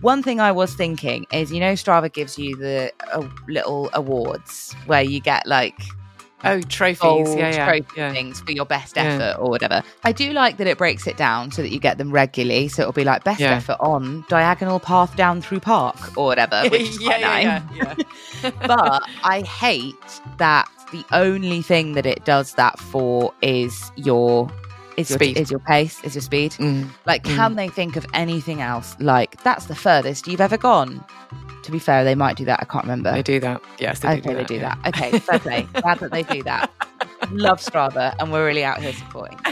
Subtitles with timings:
[0.00, 4.74] One thing I was thinking is, you know, Strava gives you the uh, little awards
[4.86, 5.78] where you get like
[6.44, 7.00] Oh, trophies.
[7.00, 7.66] gold yeah, yeah.
[7.66, 8.12] trophy yeah.
[8.12, 9.82] things for your best effort or whatever.
[10.04, 12.68] I do like that it breaks it down so that you get them regularly.
[12.68, 16.82] So it'll be like best effort on diagonal path down through park or whatever, which
[16.82, 17.44] is quite nice.
[17.74, 17.94] yeah,
[18.42, 18.50] yeah.
[18.66, 19.94] but I hate
[20.36, 24.48] that the only thing that it does that for is your
[24.96, 25.36] is your, Speed.
[25.36, 26.52] is your pace, is your speed.
[26.52, 26.88] Mm.
[27.04, 28.96] Like, can they think of anything else?
[28.98, 31.04] Like, that's the furthest you've ever gone.
[31.64, 32.60] To be fair, they might do that.
[32.60, 33.12] I can't remember.
[33.12, 33.60] They do that.
[33.78, 34.74] Yes, they okay, do, they do yeah.
[34.82, 34.94] that.
[34.94, 35.62] Okay, fair play.
[35.74, 36.70] Glad that they do that.
[37.30, 39.38] Love Strava, and we're really out here supporting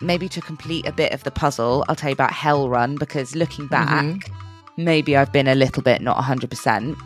[0.00, 3.34] maybe to complete a bit of the puzzle, I'll tell you about Hell Run because
[3.34, 4.84] looking back, Mm-hmm.
[4.84, 6.96] maybe I've been a little bit not 100%.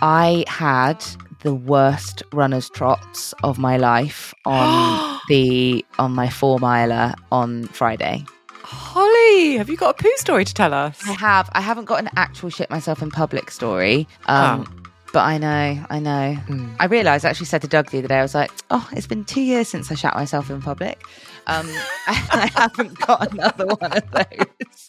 [0.00, 1.04] I had
[1.40, 8.24] the worst runner's trots of my life on the on my four miler on Friday.
[8.62, 11.00] Holly, have you got a poo story to tell us?
[11.06, 14.06] I have I haven't got an actual shit myself in public story.
[14.26, 14.66] Um
[15.12, 16.36] But I know, I know.
[16.48, 16.76] Mm.
[16.78, 19.06] I realised, I actually said to Doug the other day, I was like, oh, it's
[19.06, 21.00] been two years since I shat myself in public.
[21.46, 21.66] Um,
[22.06, 24.88] I haven't got another one of those.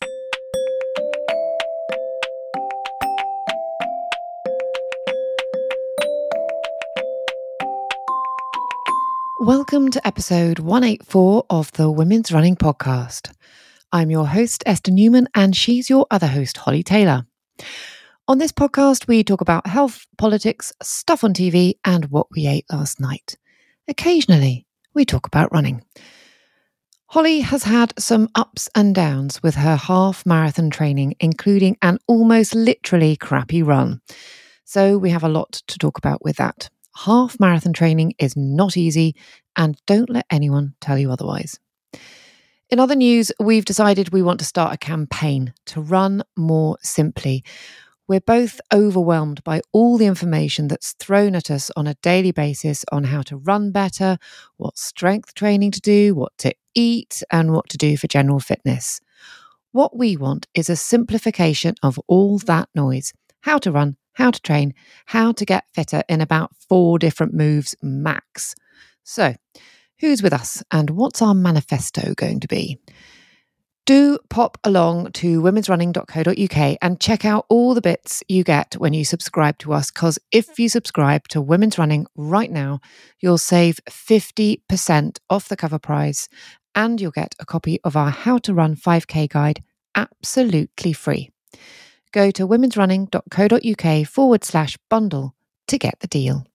[9.42, 13.32] Welcome to episode 184 of the Women's Running Podcast.
[13.90, 17.26] I'm your host, Esther Newman, and she's your other host, Holly Taylor.
[18.28, 22.66] On this podcast, we talk about health, politics, stuff on TV, and what we ate
[22.70, 23.38] last night.
[23.88, 25.86] Occasionally, we talk about running.
[27.08, 32.56] Holly has had some ups and downs with her half marathon training, including an almost
[32.56, 34.02] literally crappy run.
[34.66, 36.70] So, we have a lot to talk about with that.
[36.96, 39.16] Half marathon training is not easy,
[39.56, 41.60] and don't let anyone tell you otherwise.
[42.70, 47.44] In other news, we've decided we want to start a campaign to run more simply.
[48.08, 52.84] We're both overwhelmed by all the information that's thrown at us on a daily basis
[52.92, 54.18] on how to run better,
[54.58, 59.00] what strength training to do, what to eat, and what to do for general fitness.
[59.72, 64.42] What we want is a simplification of all that noise how to run, how to
[64.42, 64.74] train,
[65.06, 68.54] how to get fitter in about four different moves max.
[69.04, 69.34] So,
[70.00, 72.78] who's with us and what's our manifesto going to be?
[73.86, 79.04] Do pop along to womensrunning.co.uk and check out all the bits you get when you
[79.04, 79.90] subscribe to us.
[79.90, 82.82] Because if you subscribe to Women's Running right now,
[83.20, 86.28] you'll save 50% off the cover price
[86.76, 89.64] and you'll get a copy of our How to Run 5K guide
[89.96, 91.32] absolutely free.
[92.12, 95.36] Go to womensrunning.co.uk forward slash bundle
[95.68, 96.46] to get the deal.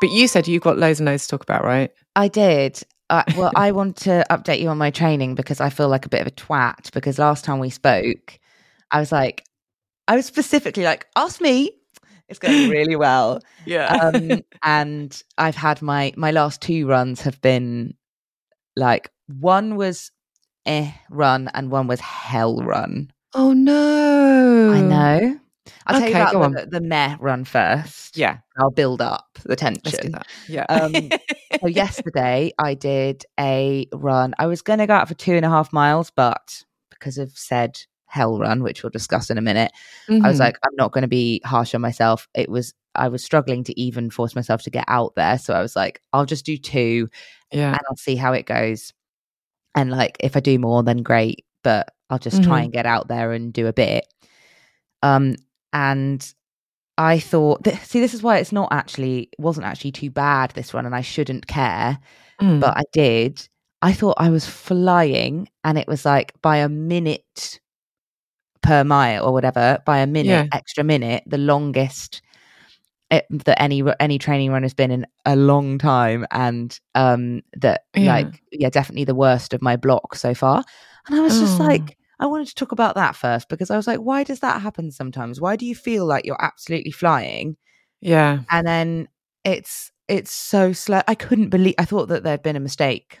[0.00, 1.90] But you said you've got loads and loads to talk about, right?
[2.16, 2.80] I did.
[3.10, 6.08] Uh, well, I want to update you on my training because I feel like a
[6.08, 6.92] bit of a twat.
[6.92, 8.38] Because last time we spoke,
[8.90, 9.44] I was like,
[10.06, 11.72] I was specifically like, ask me.
[12.28, 13.42] It's going really well.
[13.66, 13.86] Yeah.
[13.86, 17.94] Um, and I've had my my last two runs have been
[18.76, 20.12] like one was
[20.66, 23.10] eh run and one was hell run.
[23.34, 24.70] Oh no.
[24.72, 25.38] I know.
[25.86, 28.16] I'll tell Okay, you go about the, the meh run first.
[28.16, 28.38] yeah.
[28.58, 29.82] I'll build up the tension.
[29.84, 30.26] Let's do that.
[30.48, 30.66] Yeah.
[30.68, 31.10] Um,
[31.60, 34.34] so yesterday I did a run.
[34.38, 37.30] I was going to go out for two and a half miles, but because of
[37.36, 39.70] said hell run, which we'll discuss in a minute,
[40.08, 40.40] I was Mhm.
[40.40, 42.28] like, I'm not going to be harsh on myself.
[42.34, 45.38] It was I was struggling to even force myself to get out there.
[45.38, 47.08] So I was like, I'll just do two
[47.52, 47.68] Yeah.
[47.70, 48.92] and I'll see how it goes.
[49.74, 51.44] And like, if I do more, then great.
[51.62, 52.64] But I'll just try Mhm.
[52.64, 54.04] and get out there and do a bit.
[55.02, 55.36] Um,
[55.72, 56.26] and
[56.98, 60.74] I thought, th- see, this is why it's not actually, wasn't actually too bad this
[60.74, 61.98] one, and I shouldn't care,
[62.40, 62.60] Mm.
[62.60, 63.48] but I did.
[63.82, 67.60] I thought I was flying, and it was like by a minute
[68.62, 70.46] per mile or whatever, by a minute, Yeah.
[70.52, 72.20] extra minute, the longest
[73.10, 77.84] it, that any any training run has been in a long time, and um, that
[77.96, 78.14] Yeah.
[78.16, 80.64] like yeah, definitely the worst of my block so far.
[81.06, 81.64] And I was just Oh.
[81.64, 84.60] like, I wanted to talk about that first because I was like, why does that
[84.62, 85.40] happen sometimes?
[85.40, 87.56] Why do you feel like you're absolutely flying,
[88.00, 88.40] yeah.
[88.50, 89.08] and then
[89.44, 91.00] it's it's so slow?
[91.08, 91.74] I couldn't believe.
[91.78, 93.18] I thought that there'd been a mistake.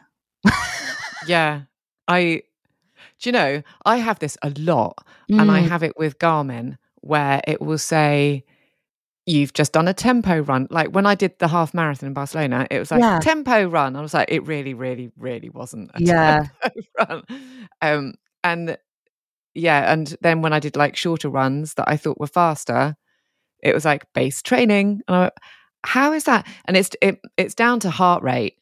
[1.26, 1.62] Yeah.
[2.08, 2.42] I,
[3.20, 5.68] do you know, I have this a lot and I Mm.
[5.68, 8.44] have it with Garmin where it will say,
[9.30, 10.66] You've just done a tempo run.
[10.70, 13.20] Like when I did the half marathon in Barcelona, it was like Yeah.
[13.20, 13.94] tempo run.
[13.96, 16.46] I was like, it really, really, really wasn't a Yeah.
[16.58, 17.22] tempo run.
[17.80, 18.76] Um, and
[19.54, 22.96] yeah, and then when I did like shorter runs that I thought were faster,
[23.62, 25.00] it was like base training.
[25.06, 25.32] And I, went,
[25.84, 26.46] how is that?
[26.66, 28.56] And it's it, it's down to heart rate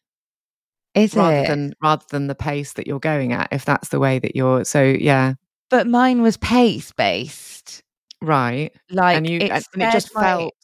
[0.94, 1.48] Is rather it?
[1.48, 4.64] than rather than the pace that you're going at if that's the way that you're
[4.64, 5.34] so yeah
[5.70, 7.82] but mine was pace based.
[8.22, 10.54] right Like and you and it just felt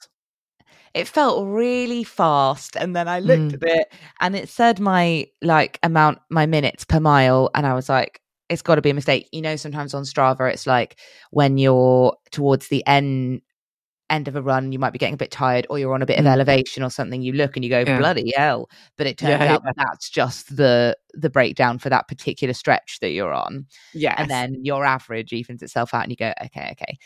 [0.95, 3.63] it felt really fast and then i looked Mm.
[3.63, 7.89] at it and it said my like amount my minutes per mile and i was
[7.89, 10.99] like it's got to be a mistake you know sometimes on strava it's like
[11.31, 13.41] when you're towards the end
[14.11, 16.07] end of a run you might be getting a bit tired or you're on a
[16.07, 16.33] bit of Mm.
[16.33, 17.97] elevation or something you look and you go Yeah.
[17.99, 18.69] bloody hell
[18.99, 22.99] but it turns Yeah, out that that's just the the breakdown for that particular stretch
[23.01, 26.69] that you're on Yeah, and then your average evens itself out and you go okay
[26.73, 26.99] okay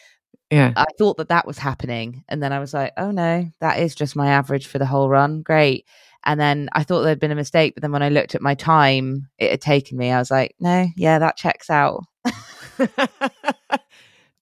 [0.51, 2.25] yeah I thought that that was happening.
[2.29, 5.09] And then I was like, oh no, that is just my average for the whole
[5.09, 5.43] run.
[5.43, 5.87] Great.
[6.25, 7.75] And then I thought there'd been a mistake.
[7.75, 10.55] But then when I looked at my time it had taken me, I was like,
[10.61, 12.05] no, yeah, that checks out.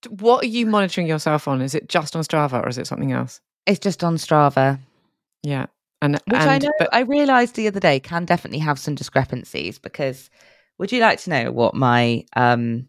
[0.09, 3.13] what are you monitoring yourself on is it just on strava or is it something
[3.13, 4.79] else It's just on Strava,
[5.43, 5.67] yeah
[6.03, 8.95] and which and I know but I realized the other day can definitely have some
[8.95, 10.31] discrepancies because
[10.79, 12.89] would you like to know what my, um,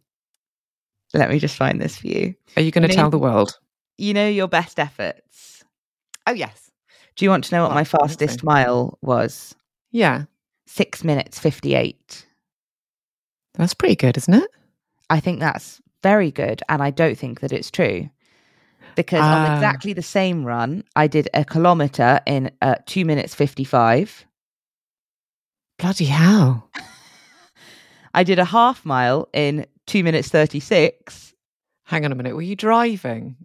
[1.13, 2.35] let me just find this for you.
[2.55, 3.57] are you going to you know- tell the world
[3.97, 5.63] You know, your best efforts.
[6.27, 6.69] oh yes
[7.15, 9.55] Do you want to know what Well, my fastest mile was?
[9.91, 10.25] yeah
[10.69, 12.25] Six minutes, 58.
[13.55, 14.49] that's pretty good isn't it
[15.09, 16.61] I think that's very good.
[16.69, 18.09] And I don't think that it's true.
[18.95, 19.55] Because on Ah.
[19.55, 24.25] exactly the same run, I did a kilometer in uh, two minutes 55.
[25.79, 26.69] bloody hell
[28.13, 31.33] I did a half mile in two minutes 36.
[31.83, 33.35] hang on a minute were you driving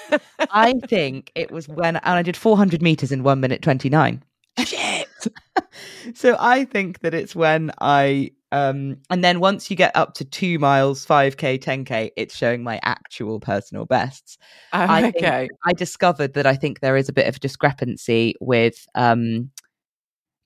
[0.50, 4.22] I think it was when, and I did 400 meters in one minute 29.
[4.64, 5.08] shit
[6.14, 10.24] So I think that it's when I, um, and then once you get up to
[10.24, 14.36] two miles, 5K, 10K, it's showing my actual personal bests.
[14.72, 18.84] I think- okay I discovered that I think there is a bit of discrepancy with
[18.94, 19.50] um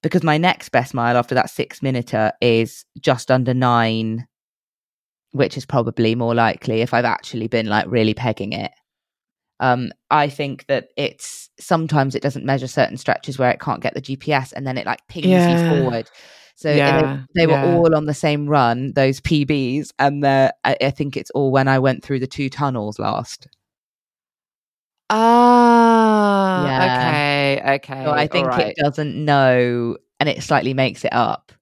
[0.02, 4.26] because my next best mile after that six minuter is just under nine,
[5.36, 8.72] which is probably more likely if I've actually been like really pegging it.
[9.60, 13.94] Um, I think that it's sometimes it doesn't measure certain stretches where it can't get
[13.94, 15.50] the GPS and then it like pings Yeah.
[15.72, 16.10] you forward.
[16.56, 17.74] So they- Yeah, they, were yeah.
[17.76, 21.68] all on the same run, those PBs, and the I, I think it's all when
[21.68, 23.46] I went through the two tunnels last.
[25.08, 27.06] Ah, Yeah.
[27.56, 28.04] okay, okay.
[28.04, 28.68] So I think alright.
[28.68, 31.52] it doesn't know and it slightly makes it up.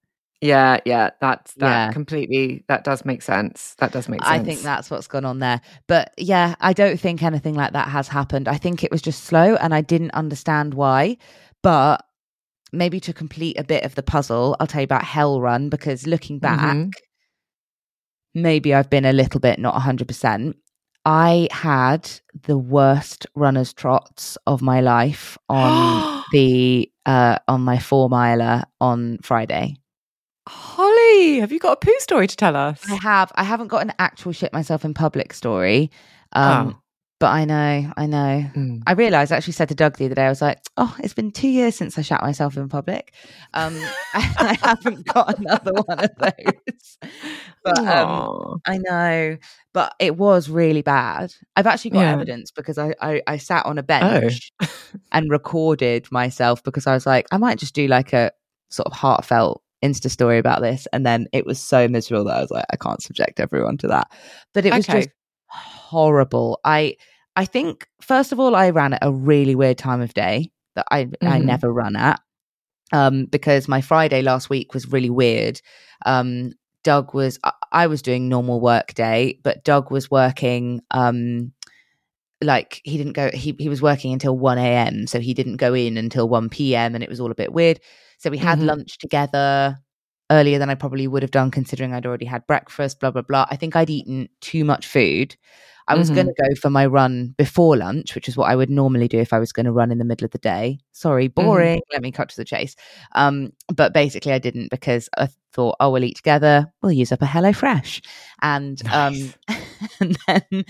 [0.44, 1.92] Yeah, yeah, that's that Yeah.
[1.92, 2.64] completely.
[2.68, 3.74] That does make sense.
[3.78, 4.30] That does make sense.
[4.30, 5.62] I think that's what's gone on there.
[5.86, 8.46] But yeah, I don't think anything like that has happened.
[8.46, 11.16] I think it was just slow and I didn't understand why.
[11.62, 12.04] But
[12.72, 16.06] maybe to complete a bit of the puzzle, I'll tell you about Hell Run because
[16.06, 16.92] looking back, Mhm.
[18.34, 20.56] maybe I've been a little bit not 100%.
[21.06, 22.10] I had
[22.42, 29.18] the worst runner's trots of my life on the uh on my 4 miler on
[29.22, 29.76] Friday.
[30.48, 32.80] Holly, have you got a poo story to tell us?
[32.90, 33.32] I have.
[33.34, 35.90] I haven't got an actual shit myself in public story.
[36.32, 36.80] Um, Oh.
[37.20, 38.44] But I know, I know.
[38.54, 38.82] Mm.
[38.86, 41.14] I realised, I actually said to Doug the other day, I was like, oh, it's
[41.14, 43.14] been two years since I shat myself in public.
[43.54, 43.74] Um,
[44.14, 46.98] I haven't got another one of those.
[47.62, 49.38] But um, I know,
[49.72, 51.32] but it was really bad.
[51.56, 52.10] I've actually got Yeah.
[52.10, 52.14] Oh.
[52.14, 54.52] evidence because I, I, I sat on a bench
[55.12, 58.32] and recorded myself because I was like, I might just do like a
[58.70, 60.88] sort of heartfelt Insta story about this.
[60.92, 63.88] And then it was so miserable that I was like, I can't subject everyone to
[63.88, 64.10] that.
[64.54, 65.00] But it was Okay.
[65.00, 65.08] just
[65.48, 66.58] horrible.
[66.64, 66.96] I
[67.36, 70.86] I think first of all, I ran at a really weird time of day that
[70.90, 71.44] I I Mhm.
[71.46, 72.20] never run at.
[72.92, 75.60] Um, because my Friday last week was really weird.
[76.06, 76.52] Um,
[76.84, 81.52] Doug was I, I was doing normal work day, but Doug was working um
[82.42, 85.06] like he didn't go he he was working until 1 a.m.
[85.06, 86.94] so he didn't go in until 1 p.m.
[86.94, 87.80] and it was all a bit weird.
[88.24, 88.66] So we had Mhm.
[88.68, 89.76] lunch together
[90.30, 93.44] earlier than I probably would have done considering I'd already had breakfast, blah blah blah.
[93.50, 95.36] I think I'd eaten too much food.
[95.88, 96.14] I was Mhm.
[96.14, 99.18] going to go for my run before lunch, which is what I would normally do
[99.18, 100.78] if I was going to run in the middle of the day.
[100.92, 101.82] Sorry, boring.
[101.92, 102.74] Let me cut to the chase.
[103.14, 106.72] Um, but basically, I didn't because I thought, oh, we'll eat together.
[106.80, 108.00] We'll use up a Hello Fresh,
[108.40, 109.34] and um,
[110.00, 110.64] and then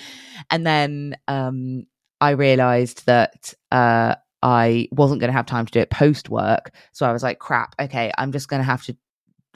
[0.51, 1.85] and then um,
[2.21, 6.71] I realised that uh, I wasn't going to have time to do it post work.
[6.93, 7.75] So I was like, crap.
[7.81, 8.97] Okay, I'm just going to have to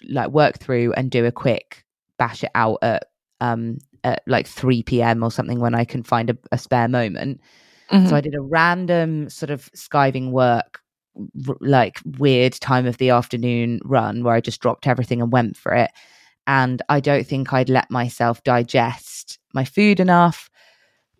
[0.09, 1.85] like work through and do a quick
[2.19, 3.05] bash it out at
[3.41, 5.23] um at like 3 p.m.
[5.23, 7.41] or something when I can find a, a spare moment.
[7.93, 8.09] Mhm.
[8.09, 10.81] So I did a random sort of skiving work,
[11.49, 15.57] r- like weird time of the afternoon run where I just dropped everything and went
[15.57, 15.91] for it.
[16.47, 20.49] And I don't think I'd let myself digest my food enough.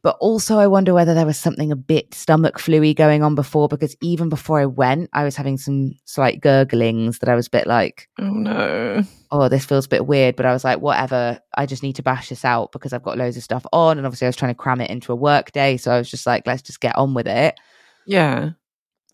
[0.03, 3.69] But also, I wonder whether there was something a bit stomach fluey going on before,
[3.69, 7.51] because even before I went, I was having some slight gurglings that I was a
[7.51, 9.03] bit like, oh no.
[9.33, 10.37] oh, this feels a bit weird.
[10.37, 13.19] But I was like, whatever, I just need to bash this out because I've got
[13.19, 13.99] loads of stuff on.
[13.99, 15.77] And obviously, I was trying to cram it into a work day.
[15.77, 17.59] So I was just like, let's just get on with it.
[18.07, 18.51] Yeah.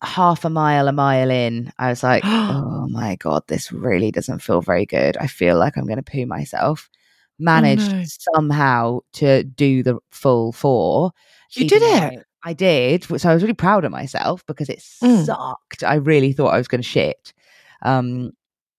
[0.01, 4.39] Half a mile, a mile in, I was like, oh my God, this really doesn't
[4.39, 5.17] feel very good.
[5.17, 6.89] I feel like I'm going to poo myself.
[7.39, 8.03] Managed no.
[8.33, 11.11] somehow to do the full four.
[11.51, 12.23] You did it?
[12.43, 15.25] I did, so I was really proud of myself because it Mm.
[15.25, 15.83] sucked.
[15.83, 17.33] I really thought I was going to shit.
[17.81, 18.31] Um,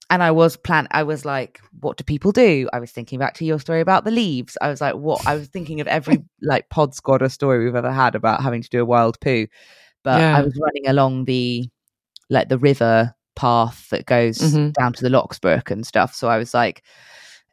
[0.08, 0.86] and I was plan.
[0.92, 2.68] I was like, what do people do?
[2.72, 4.56] I was thinking back to your story about the leaves.
[4.60, 5.26] I was like, what?
[5.26, 8.68] I was thinking of every like pod squatter story we've ever had about having to
[8.68, 9.48] do a wild poo.
[10.04, 10.36] But Yeah.
[10.38, 11.68] I was running along the
[12.30, 14.72] like the river path that goes Mhm.
[14.74, 16.14] down to the Locksbrook and stuff.
[16.14, 16.82] So I was like,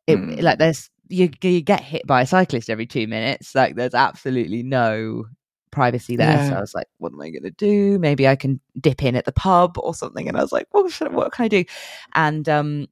[0.05, 0.41] it, Mm.
[0.43, 3.55] like there's you, you get hit by a cyclist every two minutes.
[3.55, 5.25] Like there's absolutely no
[5.71, 6.39] privacy there.
[6.39, 7.97] So I was like, what am I going to do?
[7.99, 10.27] Maybe I can dip in at the pub or something.
[10.27, 11.63] And I was like, what, should, what can I do?
[12.15, 12.87] And um,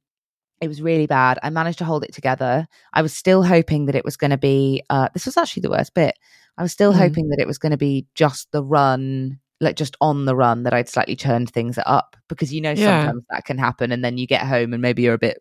[0.62, 1.40] it was really bad.
[1.44, 2.68] I managed to hold it together.
[2.94, 5.70] I was still hoping that it was going to be, uh, this was actually the
[5.72, 6.16] worst bit.
[6.58, 6.98] I was still Mhm.
[6.98, 10.64] hoping that it was going to be just the run, like just on the run,
[10.64, 12.86] that I'd slightly turned things up because you know Yeah.
[12.86, 15.38] sometimes that can happen, and then you get home and maybe you're a bit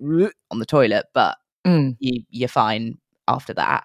[0.51, 1.97] on the toilet, but Mm.
[1.99, 2.99] you you're fine
[3.29, 3.85] after that.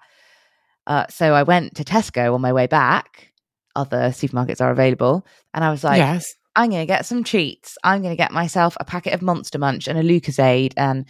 [0.86, 3.32] Uh, so I went to Tesco on my way back.
[3.74, 6.34] Other supermarkets are available, and I was like, yes.
[6.54, 7.76] I'm going to get some treats.
[7.84, 11.04] I'm going to get myself a packet of Monster Munch and a Lucozade, and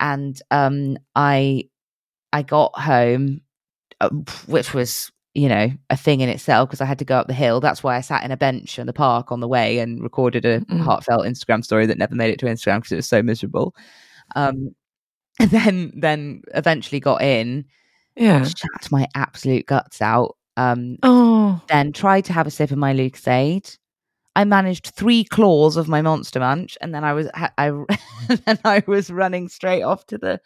[0.00, 1.64] and um, I
[2.32, 3.42] I got home,
[4.00, 4.08] uh,
[4.46, 7.34] which was you know a thing in itself because I had to go up the
[7.34, 7.60] hill.
[7.60, 10.46] That's why I sat in a bench in the park on the way and recorded
[10.46, 10.80] a Mm.
[10.80, 13.74] heartfelt Instagram story that never made it to Instagram because it was so miserable.
[14.34, 14.74] Um,
[15.40, 17.64] and then then eventually got in,
[18.16, 18.44] Yeah.
[18.44, 20.36] shat my absolute guts out.
[20.56, 21.60] Um, Oh.
[21.68, 23.76] then tried to have a sip of my Lucozade.
[24.36, 27.72] I managed three claws of my Monster Munch, and then I was I,
[28.46, 30.40] then I was running straight off to the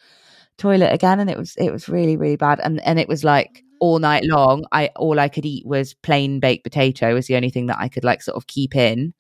[0.59, 3.65] toilet again, and it was it was really really bad, and and it was like
[3.81, 4.65] all night long.
[4.73, 7.15] I all I could eat was plain baked potato.
[7.15, 9.15] Was the only thing that I could like sort of keep in.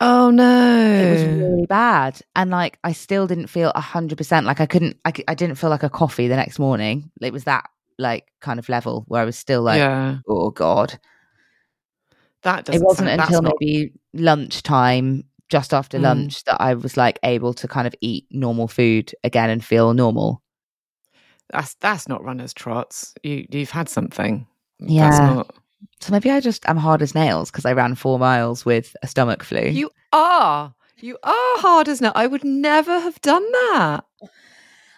[0.00, 0.44] Oh no.
[0.92, 4.44] It was really bad, and like I still didn't feel a hundred percent.
[4.46, 7.10] Like I couldn't, I, I didn't feel like a coffee the next morning.
[7.22, 10.18] It was that like kind of level where I was still like, yeah.
[10.28, 10.98] oh god.
[12.42, 16.02] That it doesn't wasn't sound- that's until not- maybe lunchtime just after Mm.
[16.02, 19.94] lunch that i was like able to kind of eat normal food again and feel
[19.94, 20.42] normal
[21.50, 23.14] that's that's not runner's trots.
[23.22, 24.44] You you've had something.
[24.80, 25.18] That's Yeah.
[25.34, 25.54] not
[26.00, 29.06] so maybe i just am hard as nails because i ran four miles with a
[29.06, 30.74] stomach flu You are.
[30.98, 32.14] You are hard as nails.
[32.16, 34.04] I would never have done that.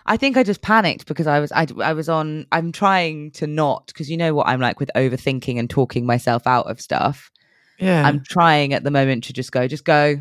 [0.06, 3.46] i think i just panicked because i was i, I was on i'm trying to
[3.46, 7.30] not because you know what i'm like with overthinking and talking myself out of stuff
[7.78, 8.06] Yeah.
[8.06, 10.20] i'm trying at the moment to just go just go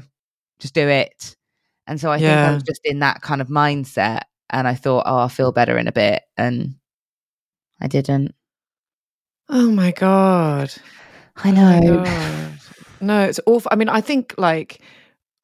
[0.60, 1.36] just do it
[1.86, 5.04] and so i think i was just in that kind of mindset and i thought
[5.06, 6.76] oh i'll feel better in a bit and
[7.80, 8.34] i didn't
[9.50, 10.74] oh my god.
[11.38, 12.52] i Oh know God.
[13.00, 13.70] No, it's awful.
[13.72, 14.82] I mean, I think like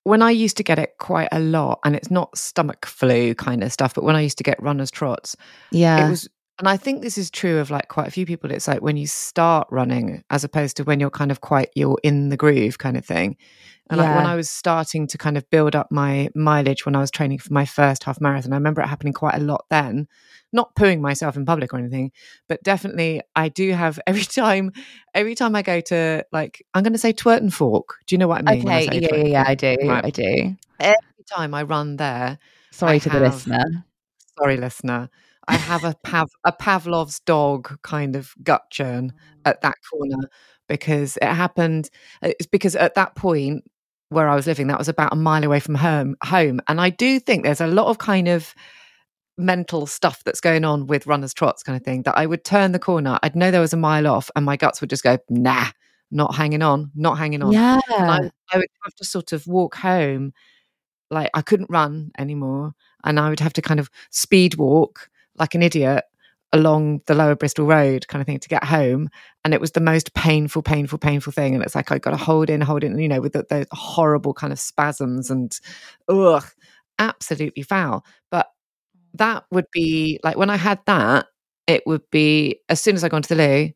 [0.03, 3.63] when I used to get it quite a lot, and it's not stomach flu kind
[3.63, 5.35] of stuff, but when I used to get runner's trots,
[5.71, 6.29] yeah it was
[6.63, 8.49] And I think this is true of like quite a few people.
[8.49, 11.97] It's like when you start running as opposed to when you're kind of quite, you're
[12.03, 13.35] in the groove kind of thing.
[13.89, 17.01] And like when I was starting to kind of build up my mileage when I
[17.01, 20.07] was training for my first half marathon, I remember it happening quite a lot then.
[20.53, 22.13] Not pooing myself in public or anything,
[22.47, 24.71] but definitely I do have every time,
[25.13, 27.97] every time I go to like, I'm going to say Twerton Fork.
[28.07, 28.63] Do you know what I mean?
[28.63, 29.43] when I Okay, yeah, yeah, yeah.
[29.45, 29.75] I do.
[29.83, 30.05] Right.
[30.05, 30.55] I do.
[30.79, 32.39] Every time I run there,
[32.71, 33.85] Sorry I to the listener.
[34.39, 35.09] sorry listener
[35.47, 39.49] i have a Pav- a pavlov's dog kind of gut churn oh.
[39.49, 40.29] at that corner
[40.67, 41.89] because it happened
[42.21, 43.63] uh, it's because at that point
[44.09, 46.89] where i was living that was about a mile away from home home and i
[46.89, 48.53] do think there's a lot of kind of
[49.37, 52.71] mental stuff that's going on with runners trots kind of thing that i would turn
[52.71, 55.17] the corner i'd know there was a mile off and my guts would just go
[55.29, 55.65] nah
[56.11, 57.79] not hanging on not hanging on Yeah.
[57.97, 58.17] and I,
[58.51, 60.33] I would have to sort of walk home
[61.09, 62.73] like i couldn't run anymore
[63.03, 66.03] and i would have to kind of speed walk like an idiot
[66.51, 69.09] along the lower bristol road kind of thing to get home.
[69.43, 71.55] And it was the most painful painful painful thing.
[71.55, 73.65] And it's like i got to hold in hold in you know with the, those
[73.71, 75.59] horrible kind of spasms and
[76.09, 76.43] ugh
[76.99, 78.05] absolutely foul.
[78.31, 78.47] But
[79.15, 81.27] that would be like when i had that
[81.67, 83.69] it would be as soon as i got into the loo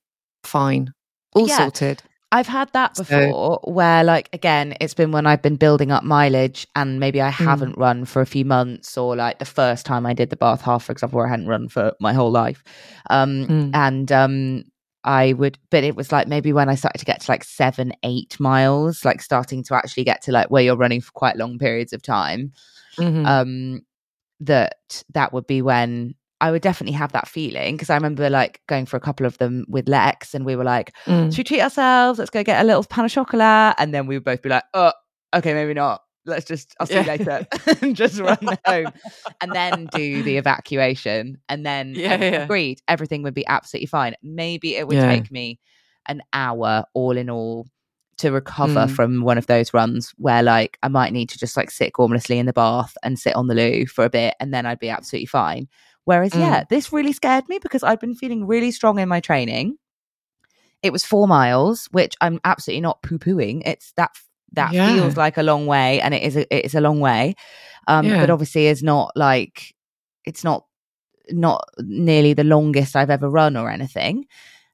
[0.44, 0.94] fine
[1.36, 1.58] all Yeah.
[1.58, 5.92] sorted I've had that So- before where, like, again, it's been when I've been building
[5.92, 7.46] up mileage and maybe I Hmm.
[7.46, 10.62] haven't run for a few months, or like the first time I did the Bath
[10.62, 12.64] Half, for example, where I hadn't run for my whole life.
[13.10, 13.72] Um, Mm.
[13.74, 14.64] And um,
[15.06, 17.94] I would, but it was like maybe when I started to get to like seven,
[18.04, 21.58] eight miles, like starting to actually get to like where you're running for quite long
[21.58, 22.52] periods of time.
[23.00, 23.26] Mhm.
[23.28, 23.82] um
[24.40, 28.62] that that would be when I would definitely have that feeling because I remember like
[28.68, 31.32] going for a couple of them with Lex and we were like, Mm.
[31.32, 32.20] should we treat ourselves?
[32.20, 33.76] Let's go get a little pan of chocolate.
[33.80, 34.94] And then we would both be like, oh,
[35.36, 36.02] okay, maybe not.
[36.26, 37.46] Let's just, I'll see you later
[37.82, 38.92] and just run home
[39.42, 41.38] and then do the evacuation.
[41.50, 42.44] And then Yeah, and yeah.
[42.44, 44.14] agreed, everything would be absolutely fine.
[44.22, 45.08] Maybe it would Yeah.
[45.10, 45.60] take me
[46.06, 47.68] an hour all in all
[48.18, 48.90] to recover Mm.
[48.92, 52.38] from one of those runs where like I might need to just like sit gormlessly
[52.38, 54.90] in the bath and sit on the loo for a bit and then I'd be
[54.90, 55.68] absolutely fine.
[56.08, 56.40] Whereas, Mm.
[56.40, 59.76] yeah, this really scared me because I'd been feeling really strong in my training.
[60.82, 63.62] It was four miles, which I'm absolutely not poo pooing.
[63.66, 64.12] It's that
[64.54, 64.94] that Yeah.
[64.94, 67.36] feels like a long way, and it is a, it is a long way.
[67.90, 68.22] Um, Yeah.
[68.22, 69.76] but obviously, is not like
[70.24, 70.64] it's not
[71.30, 74.28] not nearly the longest I've ever run or anything.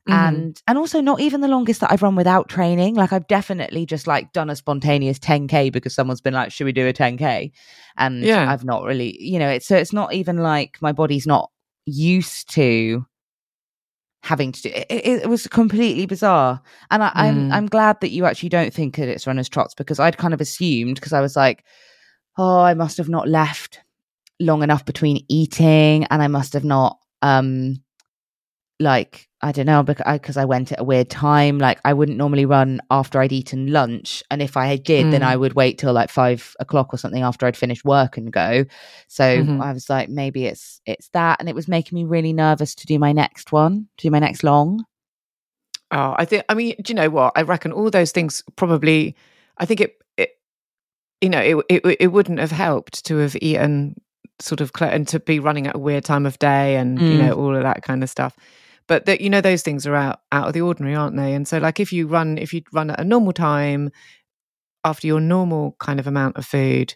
[0.08, 2.96] And and also not even the longest that I've run without training.
[2.96, 6.72] Like I've definitely just like done a spontaneous 10k because someone's been like, "Should we
[6.74, 7.52] do a 10k?"
[7.98, 8.52] And Yeah.
[8.52, 11.50] I've not really, you know, it's so it's not even like my body's not
[11.86, 13.06] used to
[14.24, 14.86] having to do it.
[14.90, 16.62] It, was completely bizarre,
[16.92, 17.54] and I, I'm Mm.
[17.54, 20.42] I'm glad that you actually don't think that it's runners trots because I'd kind of
[20.42, 21.64] assumed because I was like,
[22.38, 23.82] "Oh, I must have not left
[24.40, 27.78] long enough between eating, and I must have not." um
[28.84, 31.58] like I don't know because I, went at a weird time.
[31.58, 35.26] Like I wouldn't normally run after I'd eaten lunch, and if I did, then Mm.
[35.26, 38.64] I would wait till like five o'clock or something after I'd finished work and go.
[39.08, 39.62] So Mhm.
[39.62, 42.86] I was like, maybe it's it's that, and it was making me really nervous to
[42.86, 44.86] do my next one, to do my next long.
[45.92, 46.44] Oh, I think.
[46.50, 47.34] I mean, do you know what?
[47.36, 49.16] I reckon all those things probably.
[49.58, 49.96] I think it.
[50.18, 50.30] it
[51.22, 53.96] you know, it, it it wouldn't have helped to have eaten
[54.40, 57.28] sort of and to be running at a weird time of day and you Mm.
[57.28, 58.36] know all of that kind of stuff.
[58.88, 61.34] But that you know those things are out out of the ordinary, aren't they?
[61.34, 63.92] And so, like, if you run if you run at a normal time
[64.84, 66.94] after your normal kind of amount of food,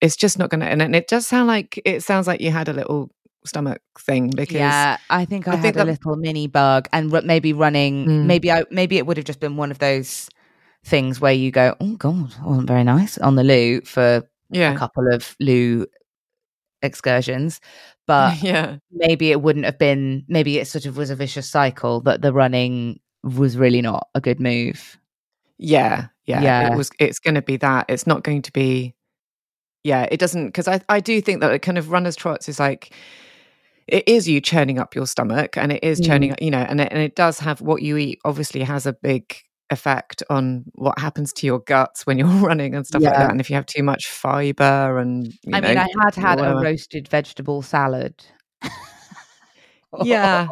[0.00, 0.66] it's just not going to.
[0.66, 3.10] And it does sound like it sounds like you had a little
[3.46, 6.88] stomach thing because yeah, I think I, I had think a that- little mini bug,
[6.92, 8.06] and ru- maybe running.
[8.06, 8.24] Mm.
[8.26, 10.28] Maybe I maybe it would have just been one of those
[10.84, 14.76] things where you go, oh god, wasn't very nice on the loo for yeah a
[14.76, 15.86] couple of loo
[16.82, 17.60] excursions,
[18.06, 20.24] but yeah maybe it wouldn't have been.
[20.28, 24.20] Maybe it sort of was a vicious cycle that the running was really not a
[24.20, 24.98] good move.
[25.58, 26.72] Yeah, yeah, Yeah.
[26.72, 26.90] It was.
[26.98, 27.86] It's going to be that.
[27.88, 28.94] It's not going to be.
[29.84, 32.58] Yeah, it doesn't because I I do think that it kind of runners trots is
[32.58, 32.92] like
[33.86, 36.42] it is you churning up your stomach and it is churning mm.
[36.42, 39.34] you know and it, and it does have what you eat obviously has a big
[39.70, 43.40] effect on what happens to your guts when you're running and stuff like that and
[43.40, 47.08] if you have too much fiber and you I mean, I had had a roasted
[47.08, 48.14] vegetable salad.
[50.02, 50.48] yeah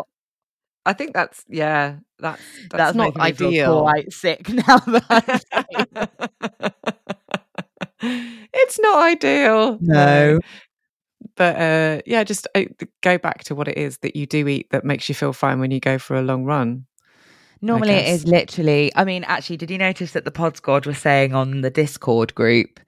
[0.86, 5.44] I think that's yeah that's that's, not me feel ideal Quite sick now that
[8.00, 9.78] it's not ideal.
[9.80, 10.40] No.
[11.36, 12.64] But uh, yeah, just uh,
[13.02, 15.60] go back to what it is that you do eat that makes you feel fine
[15.60, 16.86] when you go for a long run.
[17.60, 18.92] Normally, it is literally.
[18.94, 22.34] I mean, actually, did you notice that the Pod Squad was saying on the Discord
[22.34, 22.80] group?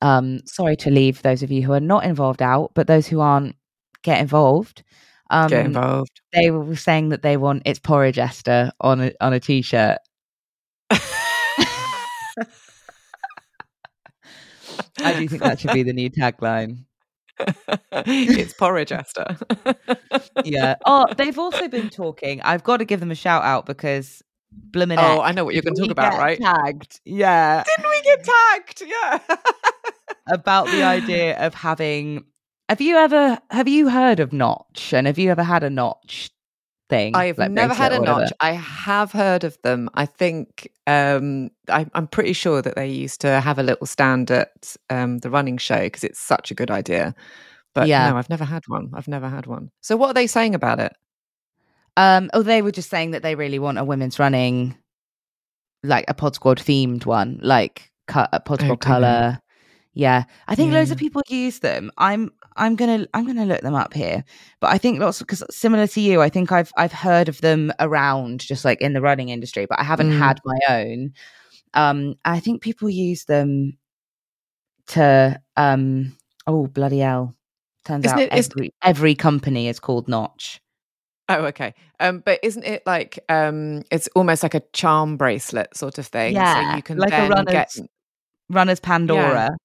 [0.00, 3.20] Um, sorry to leave those of you who are not involved out, but those who
[3.20, 3.56] aren't
[4.02, 4.82] get involved.
[5.30, 6.20] Um, Get involved.
[6.32, 9.98] They were saying that they want it's porridge Esther on a on a t-shirt.
[10.90, 11.00] I
[15.18, 16.84] do think that should be the new tagline.
[17.92, 19.36] It's porridge, Esther.
[20.44, 20.76] Yeah.
[20.84, 22.40] Oh, they've also been talking.
[22.42, 24.22] I've got to give them a shout out because
[24.52, 26.38] Bloomin' Oh, I know what you're going to talk about, right?
[26.40, 27.00] Tagged.
[27.04, 27.64] Yeah.
[27.64, 28.82] Didn't we get tagged?
[28.86, 29.36] Yeah.
[30.28, 32.24] about the idea of having
[32.68, 36.30] have you ever have you heard of notch and have you ever had a notch
[36.88, 38.32] thing I've like never had a notch.
[38.40, 39.90] I have heard of them.
[39.94, 44.30] I think um, I, I'm pretty sure that they used to have a little stand
[44.30, 47.14] at um, the running show because it's such a good idea.
[47.74, 48.08] But Yeah.
[48.10, 48.90] no, I've never had one.
[48.94, 49.70] I've never had one.
[49.82, 50.94] So what are they saying about it?
[51.96, 54.76] um oh they were just saying that they really want a women's running
[55.82, 58.84] like a pod squad themed one like cut a pod Oh, squad they?
[58.86, 59.40] color
[59.94, 63.74] yeah i think loads of people use them i'm i'm gonna i'm gonna look them
[63.74, 64.24] up here
[64.60, 67.40] but i think lots of because similar to you i think i've i've heard of
[67.40, 70.18] them around just like in the running industry but i haven't Mm.
[70.18, 71.12] had my own
[71.74, 73.78] um i think people use them
[74.88, 76.16] to um
[76.46, 77.34] oh bloody hell
[77.84, 80.60] turns Isn't out it- every every company is called notch
[81.30, 81.74] Oh, okay.
[82.00, 86.32] Um, but isn't it like um, it's almost like a charm bracelet sort of thing?
[86.32, 87.76] so Yeah, you can like a runner's get
[88.48, 89.56] runners pandora yeah,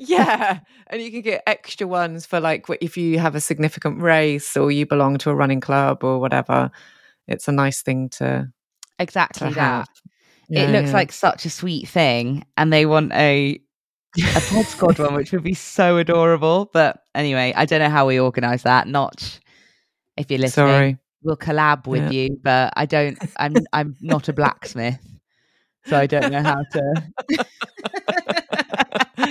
[0.00, 4.70] and you can get extra ones for like if you have a significant race or
[4.70, 6.70] you belong to a running club or whatever.
[7.26, 8.50] It's a nice thing to
[8.98, 9.88] exactly to that have.
[10.50, 10.94] it looks yeah.
[10.94, 13.60] like such a sweet thing and they want a
[14.18, 18.06] a pod squad one which would be so adorable but anyway i don't know how
[18.06, 19.38] we organize that notch
[20.16, 20.98] if you're listening Sorry.
[21.22, 22.10] we'll collab with Yeah.
[22.10, 24.98] you but i don't i'm i'm not a blacksmith
[25.86, 27.06] so i don't know how to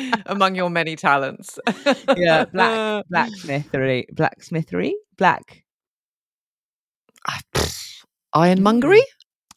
[0.25, 1.59] Among your many talents.
[2.17, 5.63] yeah black blacksmithery blacksmithery black
[8.33, 9.01] Ironmongery?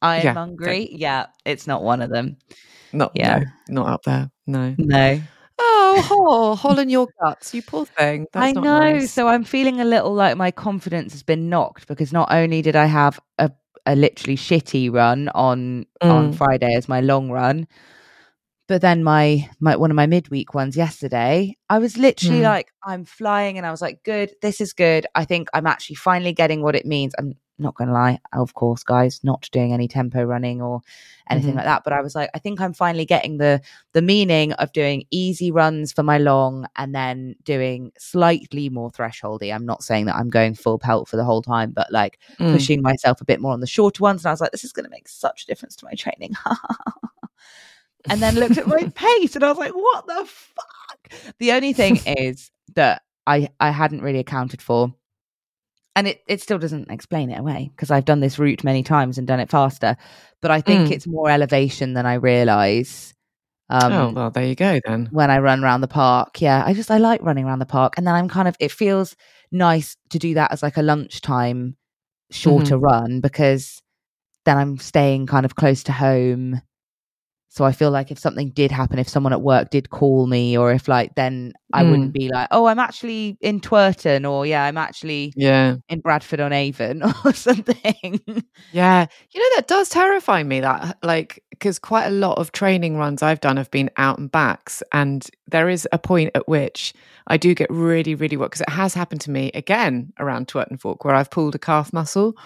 [0.02, 2.36] ironmongery yeah it's not one of them
[2.92, 3.40] Not Yeah.
[3.68, 4.30] no, not up there.
[4.46, 4.74] No.
[4.78, 5.20] no
[5.62, 8.26] Oh, hole, hole in your guts, you poor thing.
[8.32, 8.62] That's I know.
[8.94, 9.10] nice.
[9.12, 12.74] So I'm feeling a little like my confidence has been knocked because not only did
[12.76, 13.50] I have a,
[13.84, 16.34] a literally shitty run on on Mm.
[16.34, 17.68] Friday as my long run,
[18.70, 22.44] but then my my one of my midweek ones yesterday, I was literally Mm.
[22.54, 25.08] like, I'm flying, and I was like, good, this is good.
[25.16, 27.12] I think I'm actually finally getting what it means.
[27.18, 30.82] I'm not gonna lie, of course, guys, not doing any tempo running or
[31.28, 31.56] anything Mhm.
[31.56, 31.82] like that.
[31.82, 33.60] But I was like, I think I'm finally getting the
[33.92, 39.52] the meaning of doing easy runs for my long and then doing slightly more thresholdy.
[39.52, 42.52] I'm not saying that I'm going full pelt for the whole time, but like Mm.
[42.52, 44.22] pushing myself a bit more on the shorter ones.
[44.24, 46.34] And I was like, this is going to make such a difference to my training.
[48.08, 51.34] and then looked at my pace and I was like, what the fuck?
[51.38, 54.94] The only thing is that I I hadn't really accounted for.
[55.96, 59.18] And it, it still doesn't explain it away because I've done this route many times
[59.18, 59.96] and done it faster.
[60.40, 60.92] But I think Mm.
[60.92, 63.12] it's more elevation than I realize.
[63.68, 65.08] Um, oh, well, there you go then.
[65.10, 66.40] when I run around the park.
[66.40, 68.70] Yeah, I just I like running around the park, and then I'm kind of it
[68.72, 69.16] feels
[69.52, 71.76] nice to do that as like a lunchtime
[72.30, 73.82] shorter run because
[74.44, 76.62] then I'm staying kind of close to home.
[77.52, 80.56] So I feel like if something did happen, if someone at work did call me,
[80.56, 82.18] or if like then I wouldn't mm.
[82.18, 85.76] be like, oh, I'm actually in Twerton, or yeah, I'm actually Yeah.
[85.88, 88.20] in Bradford on Avon, or something.
[88.72, 89.06] Yeah.
[89.30, 93.20] You know, that does terrify me that, like, because quite a lot of training runs
[93.20, 94.80] I've done have been out and backs.
[94.92, 96.94] And there is a point at which
[97.26, 100.80] I do get really, really what, because it has happened to me again around Twerton
[100.80, 102.36] Fork where I've pulled a calf muscle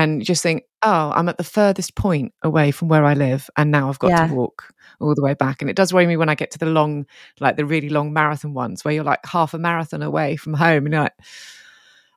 [0.00, 3.48] and just think, oh, I'm at the furthest point away from where I live.
[3.56, 4.28] And now I've got Yeah.
[4.28, 5.60] to walk all the way back.
[5.62, 7.06] And it does worry me when I get to the long,
[7.38, 10.86] like the really long marathon ones where you're like half a marathon away from home
[10.86, 11.14] and you're like,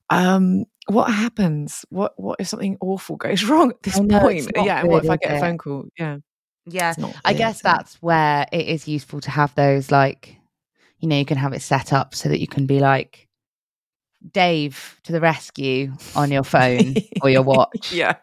[0.09, 1.85] um, what happens?
[1.89, 4.51] What what if something awful goes wrong at this know, point?
[4.55, 5.85] Yeah, and what if I get a phone call?
[5.97, 6.17] Yeah,
[6.65, 6.93] yeah,
[7.25, 10.37] I good, guess that's where it is useful to have those like
[10.99, 13.27] you know you can have it set up so that you can be like
[14.31, 17.91] Dave to the rescue on your phone or your watch.
[17.93, 18.15] yeah.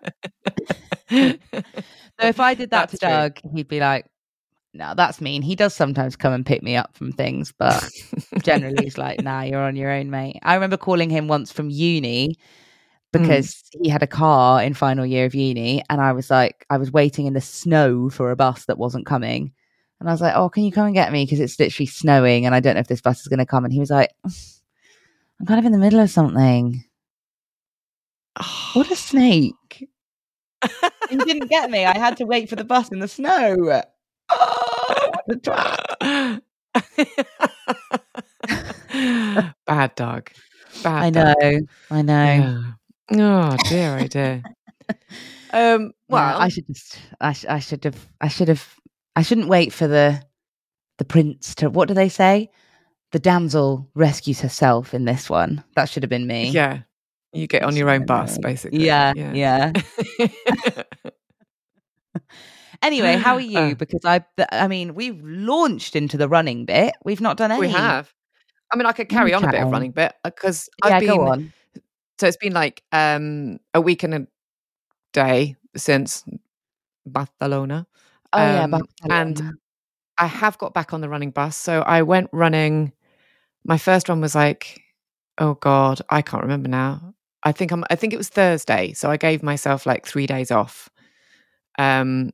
[2.21, 3.09] So if I did that That's to true.
[3.09, 4.07] Doug, he'd be like,
[4.75, 7.89] "No, that's mean." He does sometimes come and pick me up from things, but
[8.43, 11.71] generally he's like, "Nah, you're on your own, mate." I remember calling him once from
[11.71, 12.37] uni mm.
[13.13, 16.77] because he had a car in final year of uni, and I was like, I
[16.77, 19.53] was waiting in the snow for a bus that wasn't coming,
[19.99, 22.45] and I was like, "Oh, can you come and get me?" Because it's literally snowing,
[22.45, 23.65] and I don't know if this bus is going to come.
[23.65, 24.11] And he was like,
[25.41, 26.85] "I'm kind of in the middle of something."
[28.75, 29.55] What a snake!
[31.09, 31.85] he didn't get me.
[31.85, 33.83] I had to wait for the bus in the snow.
[34.31, 36.43] Oh, what a twat.
[39.67, 40.31] Bad dog.
[40.83, 41.37] Bad I dog.
[41.41, 41.61] know.
[41.91, 42.15] I know.
[43.11, 43.51] Yeah.
[43.53, 44.43] Oh dear, oh dear.
[45.53, 46.99] um, well, Yeah, I should just.
[47.21, 48.09] I, sh- I should have.
[48.21, 48.75] I should have.
[49.17, 50.23] I shouldn't wait for the
[50.99, 51.71] the prince to.
[51.71, 52.51] What do they say?
[53.13, 55.65] The damsel rescues herself in this one.
[55.75, 56.51] That should have been me.
[56.51, 56.81] yeah,
[57.33, 58.85] you get on your own bus, basically.
[58.87, 59.13] Yeah.
[59.15, 59.73] Yeah.
[62.83, 63.59] Anyway, how are you?
[63.59, 64.25] Uh, because I.
[64.51, 66.95] I mean, we've launched into the running bit.
[67.05, 67.61] We've not done any.
[67.61, 68.11] we have.
[68.73, 71.09] I mean, I could carry on a bit of running bit because Yeah, I've been.
[71.17, 71.53] go on.
[72.19, 74.27] So it's been like um, a week and a
[75.13, 76.25] day since
[77.05, 77.87] Barcelona.
[78.33, 79.15] Oh yeah, Um, Barcelona.
[79.21, 79.53] and
[80.17, 81.59] I have got back on the running bus.
[81.59, 82.93] So I went running.
[83.65, 84.81] My first one was like,
[85.39, 87.15] oh God, I can't remember now.
[87.43, 88.93] I think I'm I think it was Thursday.
[88.93, 90.89] So I gave myself like three days off.
[91.79, 92.31] Um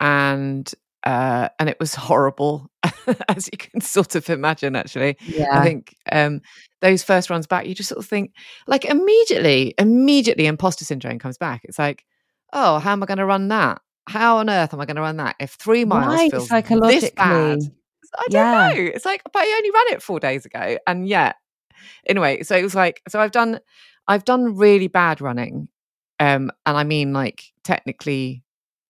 [0.00, 0.72] and
[1.04, 2.70] uh and it was horrible,
[3.28, 5.16] as you can sort of imagine actually.
[5.26, 5.60] yeah.
[5.60, 6.40] I think um
[6.80, 8.32] those first runs back, you just sort of think
[8.66, 11.62] like immediately, immediately imposter syndrome comes back.
[11.64, 12.04] It's like,
[12.52, 13.80] oh, how am I gonna run that?
[14.08, 17.00] How on earth am I going to run that if three miles Why feels psychologically?
[17.00, 17.58] this bad?
[18.18, 18.52] I don't Yeah.
[18.52, 18.90] know.
[18.94, 21.36] It's like, but I only ran it four days ago, and yet,
[22.06, 22.42] anyway.
[22.42, 23.60] So it was like, so I've done,
[24.08, 25.68] I've done really bad running,
[26.20, 28.42] um, and I mean like technically,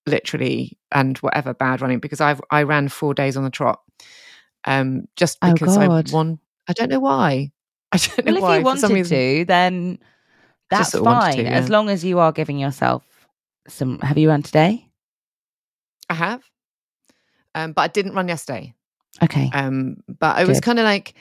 [0.07, 3.81] literally, and whatever bad running because I've I ran four days on the trot,
[4.67, 6.11] um, just Oh, because I God.
[6.13, 6.41] want.
[6.69, 7.53] I don't know why.
[7.93, 8.59] I don't know Well, if why.
[8.59, 9.99] you For some wanted reason, to, then
[10.71, 11.47] that's sort of wanted fine.
[11.47, 13.05] to, As long as you are giving yourself
[13.69, 13.99] some.
[14.01, 14.89] Have you run today?
[16.09, 16.43] I have,
[17.55, 18.75] um, but I didn't run yesterday.
[19.23, 19.51] Okay.
[19.53, 21.15] Um, but I was kind of like,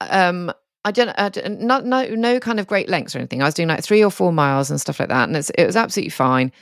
[0.00, 0.52] um,
[0.84, 3.42] I don't, I don't, not no no kind of great lengths or anything.
[3.42, 5.66] I was doing like three or four miles and stuff like that, and it's it
[5.66, 6.52] was absolutely fine.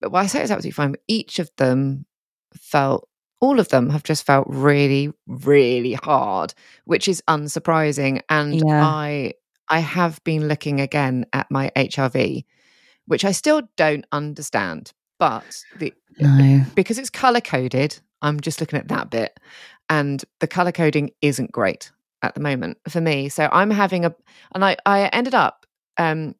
[0.00, 0.92] But well, I say it's absolutely fine.
[0.92, 2.06] But each of them
[2.54, 3.08] felt,
[3.40, 8.22] all of them have just felt really, really hard, which is unsurprising.
[8.28, 8.84] And Yeah.
[8.84, 9.34] I
[9.68, 12.44] I have been looking again at my HRV,
[13.06, 14.92] which I still don't understand.
[15.18, 15.44] But
[15.78, 16.64] the no.
[16.74, 19.38] because it's color coded, I'm just looking at that bit.
[19.88, 21.90] And the color coding isn't great
[22.22, 23.28] at the moment for me.
[23.28, 24.14] So I'm having a,
[24.54, 25.64] and I, I ended up
[25.96, 26.34] um,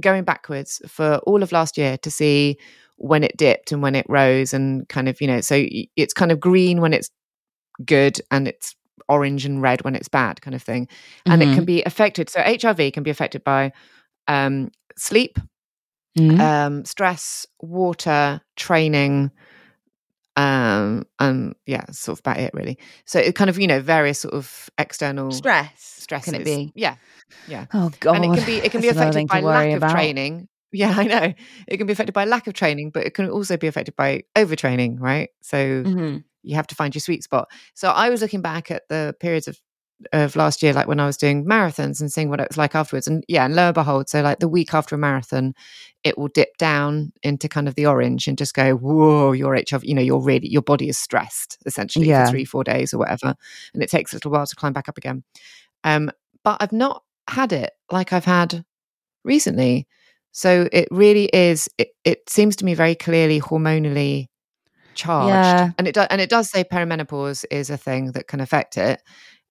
[0.00, 2.58] going backwards for all of last year to see
[2.96, 5.64] when it dipped and when it rose and kind of, you know, so
[5.96, 7.10] it's kind of green when it's
[7.84, 8.74] good and it's
[9.08, 10.88] orange and red when it's bad kind of thing.
[11.26, 12.28] And it can be affected.
[12.28, 13.72] So HRV can be affected by
[14.28, 15.38] um, sleep,
[16.18, 16.40] Mhm.
[16.40, 19.30] um, stress, water, training,
[20.36, 22.78] um, and yeah, sort of about it really.
[23.04, 25.72] So it kind of you know various sort of external stress.
[25.98, 26.32] stresses.
[26.32, 26.72] Can it be?
[26.74, 26.96] Yeah,
[27.46, 28.16] yeah, Oh God.
[28.16, 29.92] and it can be it can be That's another affected by lack of about.
[29.92, 30.48] training.
[30.72, 31.34] Yeah, I know.
[31.66, 34.22] It can be affected by lack of training, but it can also be affected by
[34.36, 35.30] overtraining, right?
[35.42, 36.22] So Mhm.
[36.44, 37.48] you have to find your sweet spot.
[37.74, 39.58] So I was looking back at the periods of
[40.12, 42.74] of last year, like when I was doing marathons and seeing what it was like
[42.74, 43.06] afterwards.
[43.06, 45.54] And yeah, and lo and behold, so like the week after a marathon,
[46.04, 49.84] it will dip down into kind of the orange and just go, whoa, your HRV,
[49.84, 52.24] you know, you're really your body is stressed essentially Yeah.
[52.24, 53.34] for three, four days or whatever.
[53.74, 55.22] And it takes a little while to climb back up again.
[55.84, 56.10] Um,
[56.44, 58.64] but I've not had it like I've had
[59.24, 59.86] recently.
[60.32, 64.28] So it really is, it, it seems to me very clearly hormonally
[64.94, 65.28] charged.
[65.28, 65.70] Yeah.
[65.78, 69.02] And it does and it does say perimenopause is a thing that can affect it.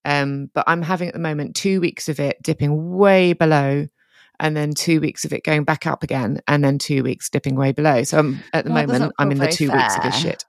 [0.10, 3.88] Um, but I'm having at the moment two weeks of it dipping way below
[4.39, 7.56] and then two weeks of it going back up again and then two weeks dipping
[7.56, 8.02] way below.
[8.04, 10.45] So I'm at the Well, moment I'm in the two weeks of this shit.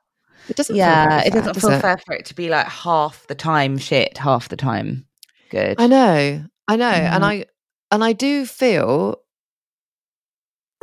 [0.49, 1.81] It doesn't feel Yeah, it fair, doesn't does feel it?
[1.83, 5.05] fair for it to be like half the time shit, half the time
[5.51, 5.79] good.
[5.79, 7.45] I know, I know, and I
[7.91, 9.17] and I do feel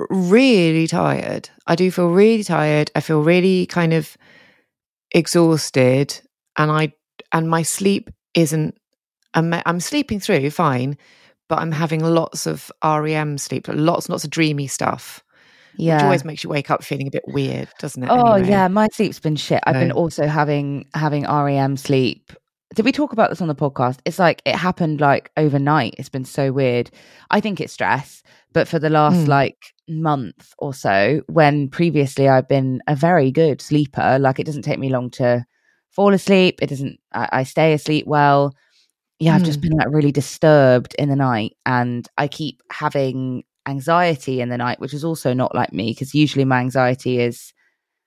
[0.09, 1.49] really tired.
[1.65, 2.91] I do feel really tired.
[2.93, 4.15] I feel really kind of
[5.11, 6.21] exhausted,
[6.57, 6.93] and I
[7.33, 8.77] and my sleep isn't.
[9.33, 10.97] I'm, I'm sleeping through fine,
[11.49, 15.23] but I'm having lots of REM sleep, lots and lots of dreamy stuff,
[15.75, 15.95] Yeah.
[15.97, 18.09] which always makes you wake up feeling a bit weird, doesn't it?
[18.09, 18.49] Oh anyway?
[18.49, 19.61] yeah, my sleep's been shit.
[19.65, 22.31] I've been also having having REM sleep.
[22.75, 23.99] Did we talk about this on the podcast?
[24.05, 25.95] It's like it happened like overnight.
[25.97, 26.89] It's been so weird.
[27.31, 28.23] I think it's stress,
[28.53, 29.27] but for the last Mm.
[29.27, 34.63] like month or so, when previously I've been a very good sleeper, like it doesn't
[34.63, 35.45] take me long to
[35.97, 36.59] fall asleep.
[36.61, 36.99] It doesn't.
[37.11, 38.55] I, I stay asleep well.
[39.19, 39.63] Yeah, I've just Mm.
[39.63, 44.79] been like really disturbed in the night, and I keep having anxiety in the night,
[44.79, 47.51] which is also not like me because usually my anxiety is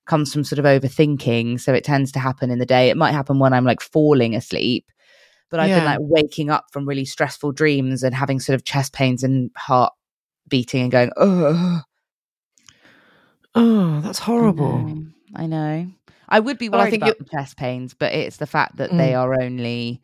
[0.06, 1.60] comes from sort of overthinking.
[1.60, 2.90] So it tends to happen in the day.
[2.90, 4.86] It might happen when I'm like falling asleep,
[5.50, 8.92] but I've been like waking up from really stressful dreams and having sort of chest
[8.92, 9.92] pains and heart
[10.48, 11.82] beating and going, oh,
[13.54, 14.76] Oh, that's horrible.
[14.76, 15.06] I know.
[15.34, 15.86] I know.
[16.30, 18.76] I would be Well, I worried think about the chest pains, but it's the fact
[18.76, 19.18] that they Mm.
[19.18, 20.00] are only